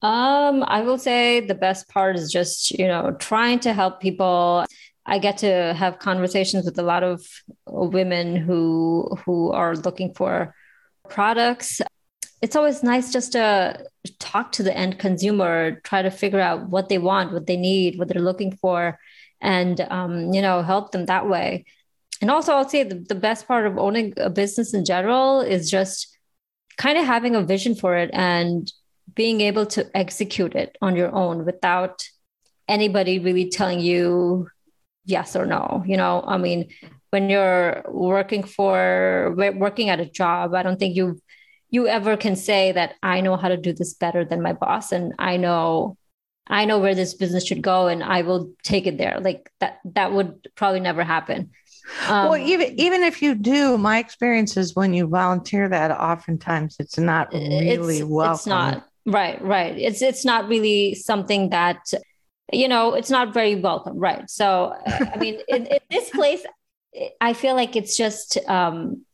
[0.00, 4.64] Um i will say the best part is just you know trying to help people.
[5.10, 7.26] I get to have conversations with a lot of
[7.66, 10.54] women who who are looking for
[11.08, 11.80] products
[12.40, 13.84] it's always nice just to
[14.18, 17.98] talk to the end consumer, try to figure out what they want, what they need,
[17.98, 18.98] what they're looking for,
[19.40, 21.64] and um, you know, help them that way.
[22.20, 25.70] And also, I'll say the, the best part of owning a business in general is
[25.70, 26.16] just
[26.76, 28.72] kind of having a vision for it and
[29.14, 32.08] being able to execute it on your own without
[32.68, 34.48] anybody really telling you
[35.04, 35.82] yes or no.
[35.86, 36.68] You know, I mean,
[37.10, 41.20] when you're working for working at a job, I don't think you
[41.70, 44.92] you ever can say that I know how to do this better than my boss
[44.92, 45.96] and I know
[46.50, 49.20] I know where this business should go and I will take it there.
[49.20, 51.50] Like that that would probably never happen.
[52.06, 56.76] Um, well, even even if you do, my experience is when you volunteer that, oftentimes
[56.78, 58.34] it's not really welcome.
[58.34, 59.76] It's not right, right.
[59.76, 61.92] It's it's not really something that
[62.52, 62.94] you know.
[62.94, 64.28] It's not very welcome, right?
[64.28, 66.44] So, I mean, in, in this place,
[67.20, 69.04] I feel like it's just um,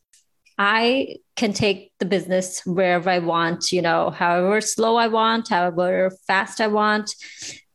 [0.59, 6.13] I can take the business wherever I want, you know, however slow I want, however
[6.27, 7.15] fast I want.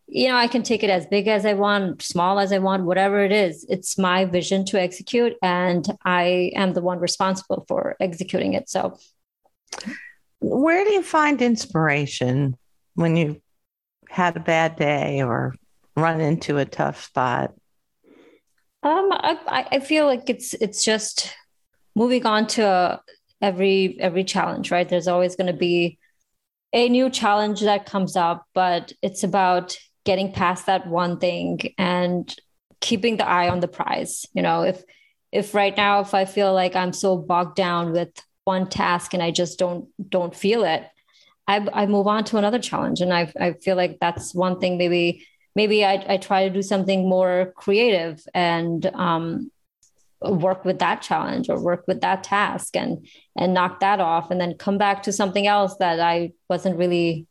[0.08, 2.86] You know, I can take it as big as I want, small as I want,
[2.86, 3.65] whatever it is.
[3.70, 8.70] It's my vision to execute, and I am the one responsible for executing it.
[8.70, 8.98] So,
[10.39, 12.58] where do you find inspiration
[12.96, 13.42] when you
[14.10, 15.54] had a bad day or
[15.96, 17.54] run into a tough spot?
[18.82, 21.36] Um, I, I feel like it's it's just
[22.01, 22.99] moving on to
[23.41, 24.89] every every challenge right?
[24.89, 25.99] There's always going to be
[26.73, 32.23] a new challenge that comes up but it's about getting past that one thing and
[32.79, 34.63] keeping the eye on the prize you know?
[34.63, 34.83] If
[35.31, 38.09] if right now if i feel like i'm so bogged down with
[38.45, 40.83] one task and i just don't don't feel it
[41.49, 43.01] i, I move on to another challenge.
[43.01, 46.62] And I, I feel like that's one thing maybe maybe I, I try to do
[46.62, 49.51] something more creative and um,
[50.21, 54.39] work with that challenge or work with that task and and knock that off and
[54.39, 57.25] then come back to something else that I wasn't really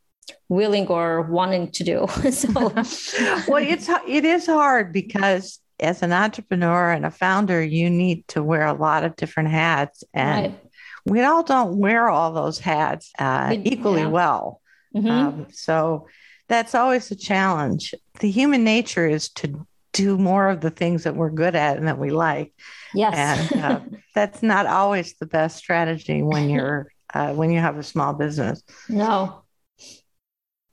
[0.47, 2.07] willing or wanting to do.
[2.31, 2.49] so
[3.47, 8.43] well it's it is hard because as an entrepreneur and a founder you need to
[8.43, 10.63] wear a lot of different hats and right.
[11.05, 14.07] we all don't wear all those hats uh, equally yeah.
[14.07, 14.61] well.
[14.95, 15.07] Mm-hmm.
[15.07, 16.07] Um, so
[16.47, 17.93] that's always a challenge.
[18.19, 21.87] The human nature is to do more of the things that we're good at and
[21.87, 22.53] that we like.
[22.93, 23.51] Yes.
[23.51, 23.79] And uh,
[24.15, 28.63] that's not always the best strategy when you're uh, when you have a small business.
[28.87, 29.43] No.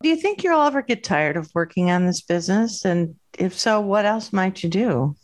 [0.03, 2.85] Do you think you'll ever get tired of working on this business?
[2.85, 5.17] And if so, what else might you do?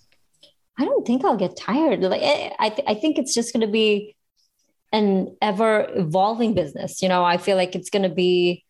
[0.79, 2.01] I don't think I'll get tired.
[2.01, 2.23] Like
[2.59, 4.17] I, th- I think it's just going to be
[4.91, 7.03] an ever evolving business.
[7.03, 8.65] You know, I feel like it's going to be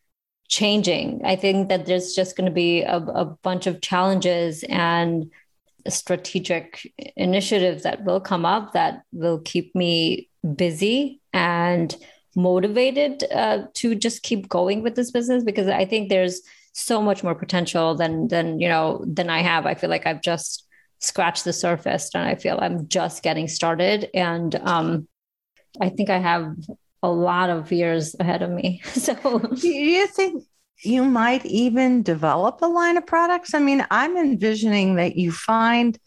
[0.53, 1.22] changing.
[1.24, 5.30] I think that there's just going to be a, a bunch of challenges and
[5.88, 11.96] strategic initiatives that will come up that will keep me busy and
[12.36, 16.42] motivated uh, to just keep going with this business because I think there's
[16.74, 19.64] so much more potential than than you know than I have.
[19.64, 20.66] I feel like I've just
[20.98, 25.09] scratched the surface and I feel I'm just getting started and um,
[25.80, 26.55] I think I have
[27.03, 28.80] a lot of years ahead of me.
[28.92, 30.44] So do you think
[30.84, 33.55] you might even develop a line of products?
[33.55, 35.98] I mean, I'm envisioning that you find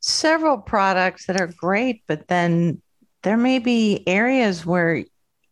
[0.00, 2.82] several products that are great, but then
[3.22, 5.04] there may be areas where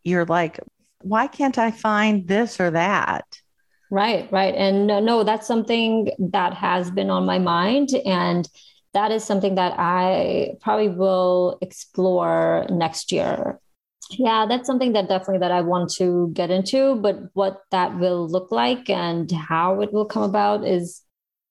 [0.03, 0.61] you're like,
[1.03, 3.25] why can't I find this or that?
[3.91, 4.55] Right, right.
[4.55, 7.91] And no, no, that's something that has been on my mind.
[8.07, 8.49] And
[8.93, 13.61] that is something that I probably will explore next year.
[14.19, 18.29] Yeah, that's something that definitely that I want to get into, but what that will
[18.29, 21.03] look like and how it will come about is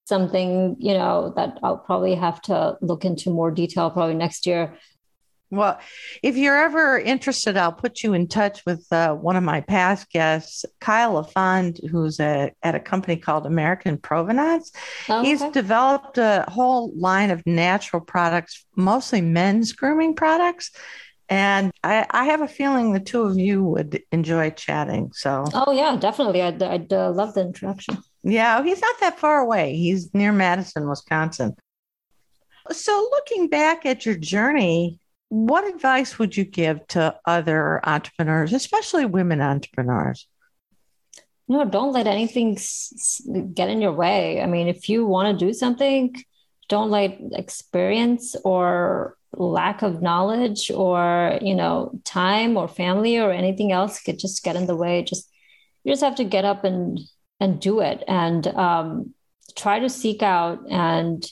[0.06, 4.78] something, you know, that I'll probably have to look into more detail probably next year.
[5.52, 5.80] Well,
[6.22, 10.12] if you're ever interested, I'll put you in touch with uh, one of my past
[10.12, 14.72] guests, Kyle LaFond, who's a, at a company called American Provenance.
[15.08, 15.30] Oh, okay.
[15.30, 20.72] He's developed a whole line of natural products, mostly men's grooming products.
[21.30, 25.12] And I, I have a feeling the two of you would enjoy chatting.
[25.14, 26.42] So, oh, yeah, definitely.
[26.42, 28.00] I'd, I'd uh, love the introduction.
[28.24, 29.76] Yeah, he's not that far away.
[29.76, 31.56] He's near Madison, Wisconsin.
[32.72, 35.00] So, looking back at your journey,
[35.30, 40.28] what advice would you give to other entrepreneurs, especially women entrepreneurs?
[41.48, 42.58] No, don't let anything
[43.54, 44.42] get in your way.
[44.42, 46.16] I mean, if you want to do something,
[46.68, 53.72] don't let experience or lack of knowledge or you know time or family or anything
[53.72, 55.04] else could just get in the way.
[55.04, 55.30] Just
[55.84, 57.00] you just have to get up and
[57.40, 58.04] and do it.
[58.08, 59.14] And um,
[59.56, 61.26] try to seek out and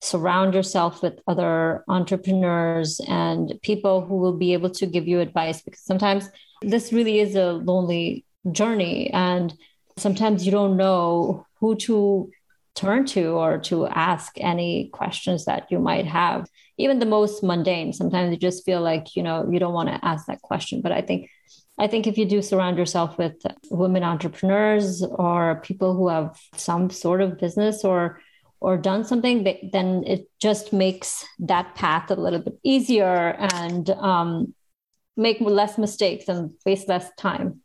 [0.00, 5.62] surround yourself with other entrepreneurs and people who will be able to give you advice
[5.62, 6.28] because sometimes
[6.60, 9.10] this really is a lonely journey.
[9.10, 9.54] And
[9.96, 12.30] sometimes you don't know who to
[12.74, 16.48] turn to or to ask any questions that you might have
[16.78, 20.04] even the most mundane sometimes you just feel like you know you don't want to
[20.04, 21.30] ask that question but i think
[21.78, 23.34] i think if you do surround yourself with
[23.70, 28.20] women entrepreneurs or people who have some sort of business or
[28.64, 34.54] or done something, then it just makes that path a little bit easier and um,
[35.18, 37.60] make less mistakes and waste less time.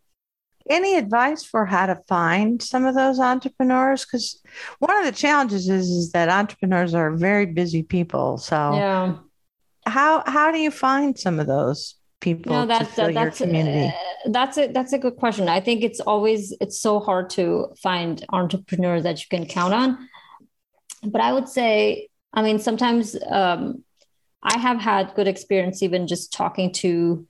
[0.69, 4.05] Any advice for how to find some of those entrepreneurs?
[4.05, 4.41] Because
[4.79, 8.37] one of the challenges is, is that entrepreneurs are very busy people.
[8.37, 9.15] So, yeah.
[9.85, 13.87] how how do you find some of those people no, that's, to that's, your community?
[13.87, 15.49] Uh, that's a that's a good question.
[15.49, 20.09] I think it's always it's so hard to find entrepreneurs that you can count on
[21.03, 23.83] but I would say, I mean, sometimes um,
[24.43, 27.27] I have had good experience even just talking to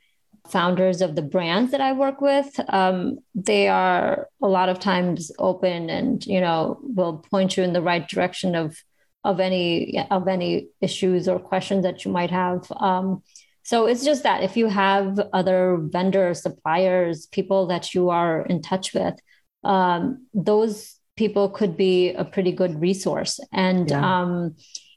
[0.52, 2.60] founders of the brands that I work with.
[2.70, 7.74] Um, they are a lot of times open and you know will point you in
[7.74, 8.78] the right direction of
[9.24, 12.72] of any of any issues or questions that you might have.
[12.80, 13.22] Um,
[13.64, 18.62] so it's just that if you have other vendors, suppliers, people that you are in
[18.62, 19.16] touch with,
[19.64, 24.50] um, those people could be a pretty good resource and yeah.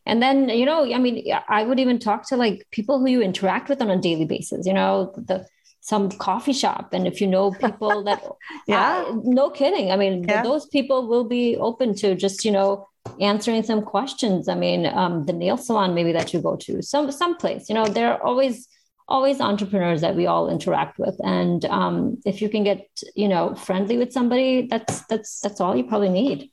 [0.07, 3.23] And then you know i mean i would even talk to like people who you
[3.23, 5.47] interact with on a daily basis you know the
[5.83, 6.95] some coffee shop.
[6.95, 8.25] And if you know people that
[8.67, 9.05] yeah.
[9.07, 9.91] uh, no kidding.
[9.91, 10.43] I mean yeah.
[10.43, 12.89] those people will be open to just you know
[13.21, 14.49] answering some questions.
[14.49, 17.75] I mean um, the nail salon maybe that you go to some some place you
[17.75, 18.69] know they're always
[19.09, 21.17] always entrepreneurs that we all interact with.
[21.25, 25.77] And um, if you can get you know friendly with somebody that's that's that's all
[25.77, 26.51] you probably need.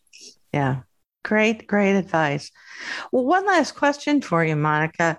[0.52, 0.82] Yeah
[1.24, 2.52] great great advice
[3.12, 5.18] well one last question for you Monika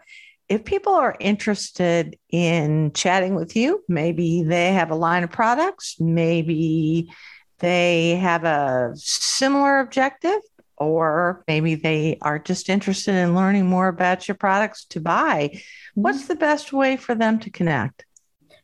[0.49, 5.97] if people are interested in chatting with you maybe they have a line of products
[6.01, 7.11] maybe
[7.59, 10.41] they have a similar objective
[10.81, 15.51] or maybe they are just interested in learning more about your products to buy.
[15.53, 16.01] Mm-hmm.
[16.03, 18.07] What's the best way for them to connect?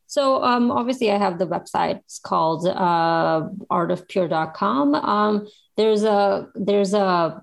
[0.06, 1.98] So um, obviously, I have the website.
[1.98, 4.94] It's called uh, artofpure.com.
[4.94, 5.46] Um,
[5.76, 7.42] there's a there's a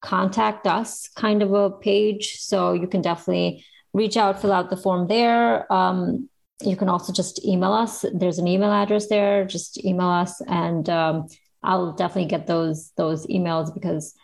[0.00, 4.76] contact us kind of a page, so you can definitely reach out, fill out the
[4.76, 5.72] form there.
[5.72, 6.28] Um,
[6.62, 8.04] you can also just email us.
[8.12, 9.44] There's an email address there.
[9.44, 11.28] Just email us, and um,
[11.62, 14.14] I'll definitely get those those emails because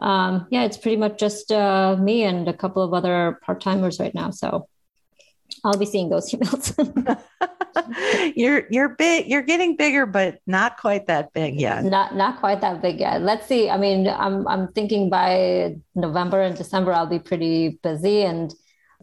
[0.00, 4.00] um, yeah, it's pretty much just uh, me and a couple of other part timers
[4.00, 4.30] right now.
[4.30, 4.68] So
[5.64, 6.74] I'll be seeing those emails.
[8.36, 9.26] you're you're big.
[9.26, 11.84] You're getting bigger, but not quite that big yet.
[11.84, 13.22] Not not quite that big yet.
[13.22, 13.70] Let's see.
[13.70, 18.52] I mean, I'm I'm thinking by November and December I'll be pretty busy and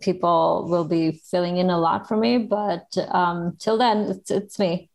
[0.02, 2.38] people will be filling in a lot for me.
[2.38, 4.90] But um, till then, it's it's me.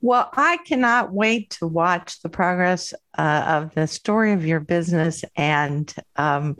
[0.00, 5.24] Well, I cannot wait to watch the progress uh, of the story of your business.
[5.36, 6.56] And um,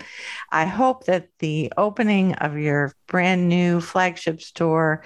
[0.51, 5.05] I hope that the opening of your brand new flagship store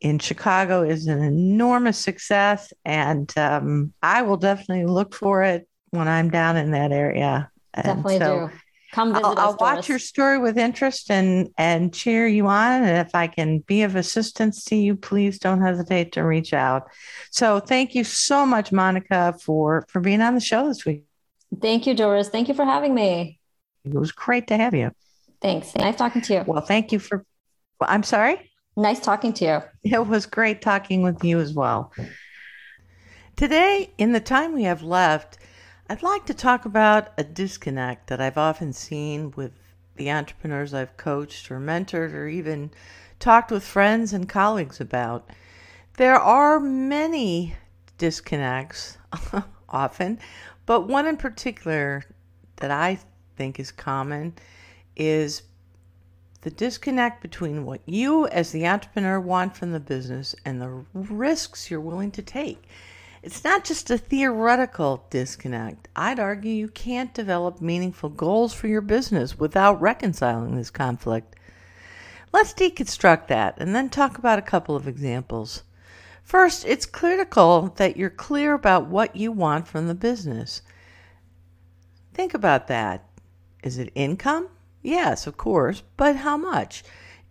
[0.00, 2.72] in Chicago is an enormous success.
[2.84, 7.50] And um, I will definitely look for it when I'm down in that area.
[7.74, 8.56] And definitely so, do.
[8.92, 12.82] Come visit I'll, I'll watch your story with interest and and cheer you on.
[12.82, 16.90] And if I can be of assistance to you, please don't hesitate to reach out.
[17.30, 21.04] So thank you so much, Monika, for for being on the show this week.
[21.60, 22.28] Thank you, Doris.
[22.28, 23.40] Thank you for having me.
[23.84, 24.92] It was great to have you.
[25.40, 25.74] Thanks.
[25.74, 26.44] Nice talking to you.
[26.46, 27.24] Well, thank you for.
[27.80, 28.50] Well, I'm sorry.
[28.76, 29.62] Nice talking to you.
[29.90, 31.92] It was great talking with you as well.
[33.36, 35.38] Today, in the time we have left,
[35.92, 39.52] I'd like to talk about a disconnect that I've often seen with
[39.96, 42.70] the entrepreneurs I've coached or mentored or even
[43.18, 45.28] talked with friends and colleagues about.
[45.98, 47.56] There are many
[47.98, 48.96] disconnects
[49.68, 50.18] often,
[50.64, 52.06] but one in particular
[52.56, 52.98] that I
[53.36, 54.32] think is common
[54.96, 55.42] is
[56.40, 61.70] the disconnect between what you as the entrepreneur want from the business and the risks
[61.70, 62.66] you're willing to take.
[63.22, 65.86] It's not just a theoretical disconnect.
[65.94, 71.36] I'd argue you can't develop meaningful goals for your business without reconciling this conflict.
[72.32, 75.62] Let's deconstruct that and then talk about a couple of examples.
[76.24, 80.62] First, it's critical that you're clear about what you want from the business.
[82.14, 83.04] Think about that.
[83.62, 84.48] Is it income?
[84.82, 86.82] Yes, of course, but how much?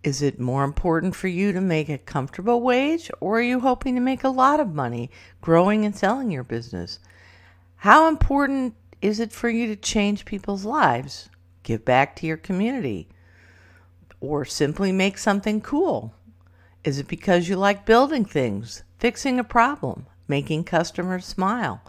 [0.04, 3.94] Is it more important for you to make a comfortable wage, or are you hoping
[3.94, 6.98] to make a lot of money growing and selling your business?
[7.78, 11.30] How important is it for you to change people's lives,
[11.62, 13.10] give back to your community,
[14.20, 16.16] or simply make something cool?
[16.84, 21.82] Is it because you like building things, fixing a problem, making customers smile?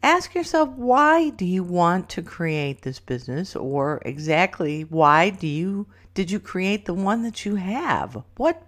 [0.00, 5.88] Ask yourself why do you want to create this business or exactly why do you
[6.14, 8.22] did you create the one that you have?
[8.36, 8.62] What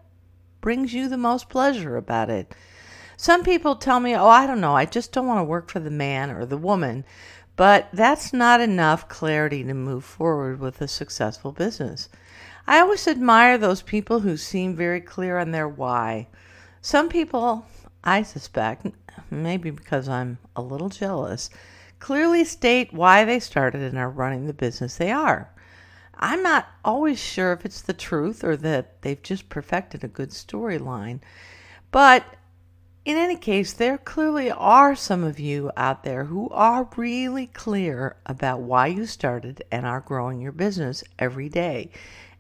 [0.61, 2.55] brings you the most pleasure about it?
[3.17, 5.81] Some people tell me, oh, I don't know, I just don't want to work for
[5.81, 7.05] the man or the woman.
[7.57, 12.09] But that's not enough clarity to move forward with a successful business.
[12.67, 16.29] I always admire those people who seem very clear on their why.
[16.81, 17.67] Some people,
[18.03, 18.87] I suspect,
[19.31, 21.51] maybe because I'm a little jealous,
[21.99, 25.51] clearly state why they started and are running the business they are.
[26.23, 30.31] I'm not always sure if it's the truth or that they've just perfected a good
[30.31, 31.19] storyline.
[31.91, 32.25] But
[33.05, 38.15] in any case, there clearly are some of you out there who are really clear
[38.25, 41.91] about why you started and are growing your business every day.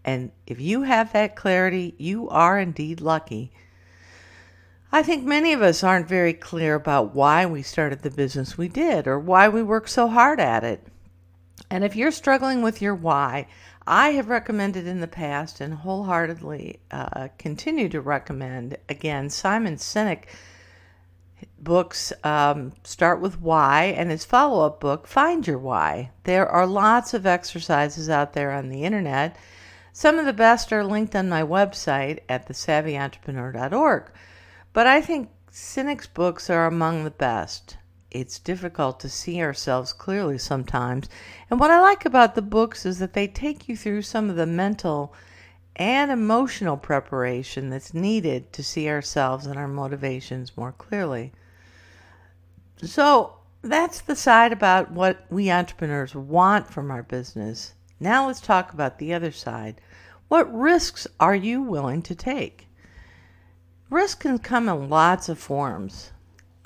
[0.05, 3.51] And if you have that clarity, you are indeed lucky.
[4.93, 8.69] I think many of us aren't very clear about why we started the business we
[8.69, 10.87] did or why we worked so hard at it.
[11.69, 13.47] And if you're struggling with your why,
[13.87, 20.25] I have recommended in the past and wholeheartedly uh, continue to recommend again Simon Sinek
[21.59, 26.11] books um, start with why and his follow-up book find your why.
[26.25, 29.37] There are lots of exercises out there on the internet.
[29.93, 34.11] Some of the best are linked on my website at thesavvyentrepreneur.org
[34.73, 37.77] but i think Sinek's books are among the best
[38.13, 41.09] it's difficult to see ourselves clearly sometimes.
[41.51, 44.37] And what I like about the books is that they take you through some of
[44.37, 45.15] the mental
[45.77, 51.33] and emotional preparation that's needed to see ourselves and our motivations more clearly.
[52.83, 57.73] So that's the side about what we entrepreneurs want from our business.
[57.99, 59.81] Now let's talk about the other side.
[60.29, 62.69] What risks are you willing to take?
[63.89, 66.11] Risk can come in lots of forms.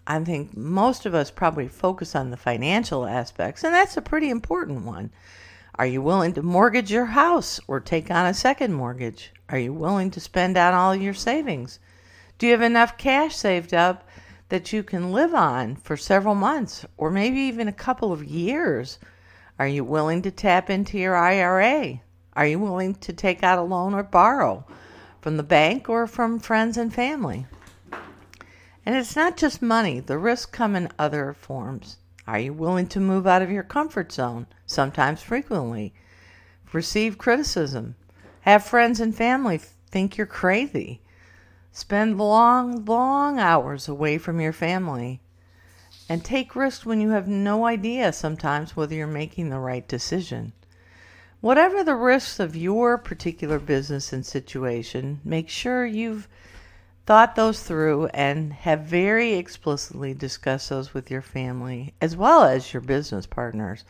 [0.07, 4.31] I think most of us probably focus on the financial aspects, and that's a pretty
[4.31, 5.11] important one.
[5.75, 9.33] Are you willing to mortgage your house or take on a second mortgage?
[9.49, 11.81] Are you willing to spend out all your savings?
[12.39, 14.09] Do you have enough cash saved up
[14.49, 18.99] that you can live on for several months or maybe even a couple of years?
[19.59, 22.01] Are you willing to tap into your IRA?
[22.35, 24.65] Are you willing to take out a loan or borrow
[25.21, 27.47] from the bank or from friends and family?
[28.87, 31.97] And it's not just money, the risks come in other forms.
[32.25, 35.93] Are you willing to move out of your comfort zone, sometimes frequently?
[36.73, 37.97] Receive criticism.
[38.43, 39.59] Have friends and family
[39.91, 41.01] think you're crazy.
[41.73, 45.21] Spend long, long hours away from your family.
[46.09, 50.53] And take risks when you have no idea sometimes whether you're making the right decision.
[51.41, 56.29] Whatever the risks of your particular business and situation, make sure you've
[57.07, 62.73] thought those through and have very explicitly discussed those with your family as well as
[62.73, 63.85] your business partners.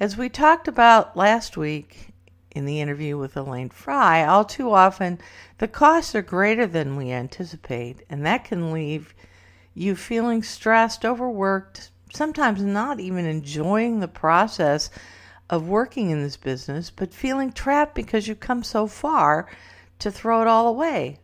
[0.00, 2.08] As we talked about last week
[2.52, 5.18] in the interview with Elaine Fry, all too often
[5.58, 9.14] the costs are greater than we anticipate, and that can leave
[9.74, 14.88] you feeling stressed, overworked, sometimes not even enjoying the process
[15.50, 19.46] of working in this business, but feeling trapped because you've come so far
[19.98, 21.18] to throw it all away.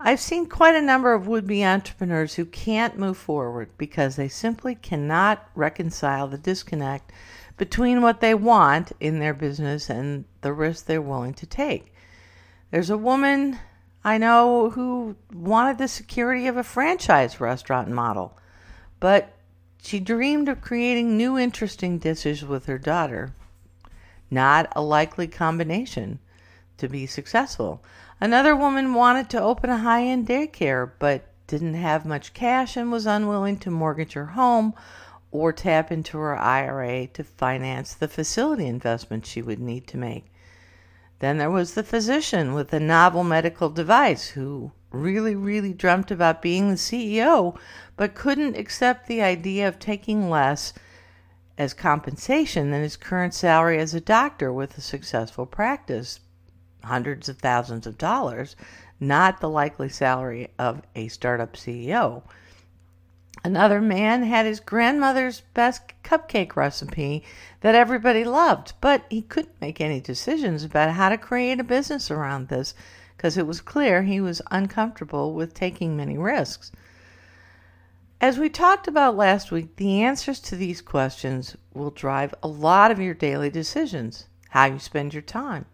[0.00, 4.28] I've seen quite a number of would be entrepreneurs who can't move forward because they
[4.28, 7.12] simply cannot reconcile the disconnect
[7.56, 11.92] between what they want in their business and the risk they're willing to take.
[12.70, 13.58] There's a woman
[14.04, 18.38] I know who wanted the security of a franchise restaurant model,
[19.00, 19.34] but
[19.82, 23.34] she dreamed of creating new interesting dishes with her daughter.
[24.30, 26.20] Not a likely combination
[26.76, 27.82] to be successful.
[28.20, 32.90] Another woman wanted to open a high end daycare, but didn't have much cash and
[32.90, 34.74] was unwilling to mortgage her home
[35.30, 40.32] or tap into her IRA to finance the facility investment she would need to make.
[41.20, 46.42] Then there was the physician with a novel medical device who really, really dreamt about
[46.42, 47.56] being the CEO,
[47.96, 50.72] but couldn't accept the idea of taking less
[51.56, 56.20] as compensation than his current salary as a doctor with a successful practice
[56.88, 58.56] hundreds of thousands of dollars,
[58.98, 62.22] not the likely salary of a startup CEO.
[63.44, 67.22] Another man had his grandmother's best cupcake recipe
[67.60, 72.10] that everybody loved, but he couldn't make any decisions about how to create a business
[72.10, 72.74] around this
[73.16, 76.72] because it was clear he was uncomfortable with taking many risks.
[78.20, 82.90] As we talked about last week, the answers to these questions will drive a lot
[82.90, 85.66] of your daily decisions how you spend your time,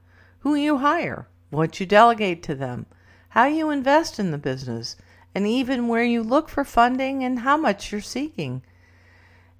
[0.45, 2.85] who you hire, what you delegate to them,
[3.31, 4.95] how you invest in the business,
[5.35, 8.63] and even where you look for funding and how much you're seeking.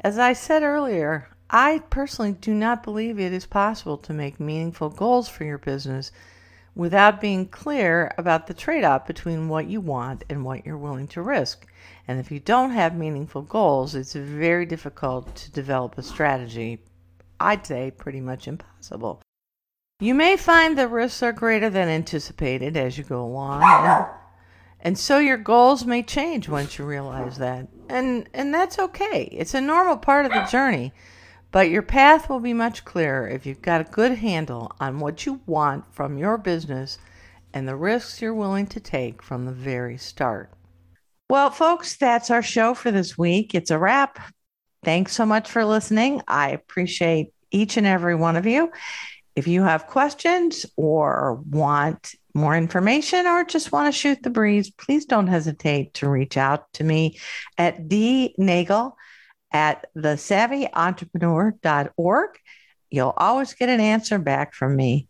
[0.01, 4.91] As I said earlier, I personally do not believe it is possible to make meaningful
[4.91, 6.13] goals for your business
[6.75, 11.09] without being clear about the trade off between what you want and what you're willing
[11.09, 11.67] to risk.
[12.07, 16.83] And if you don't have meaningful goals, it's very difficult to develop a strategy.
[17.41, 19.24] I'd say pretty much impossible.
[20.05, 23.63] You may find the risks are greater than anticipated as you go along.
[23.63, 24.07] And,
[24.83, 27.69] and so your goals may change once you realize that.
[27.89, 29.31] And and that's okay.
[29.33, 30.93] It's a normal part of the journey.
[31.53, 35.25] But your path will be much clearer if you've got a good handle on what
[35.25, 36.99] you want from your business
[37.55, 40.51] and the risks you're willing to take from the very start.
[41.31, 43.55] Well, folks, that's our show for this week.
[43.55, 44.19] It's a wrap.
[44.85, 46.21] Thanks so much for listening.
[46.29, 48.71] I appreciate each and every one of you.
[49.37, 54.71] If you have questions or want more information or just want to shoot the breeze,
[54.71, 57.19] please don't hesitate to reach out to me
[57.59, 58.93] at dnagel
[59.53, 62.31] at thesavvyentrepreneur.org.
[62.91, 65.09] You'll always get an answer back from me.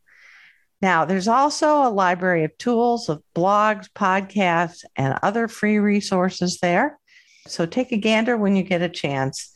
[0.81, 6.99] Now, there's also a library of tools, of blogs, podcasts, and other free resources there.
[7.47, 9.54] So take a gander when you get a chance.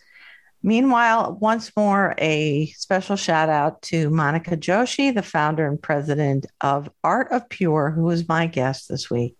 [0.62, 6.90] Meanwhile, once more, a special shout out to Monika Joshi, the founder and president of
[7.04, 9.36] Art of Pure, who is my guest this week.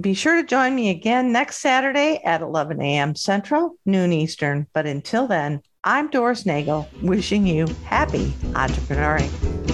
[0.00, 3.14] Be sure to join me again next Saturday at 11 a.m.
[3.14, 4.66] Central, noon Eastern.
[4.72, 9.73] But until then, I'm Doris Nagel, wishing you happy entrepreneuring.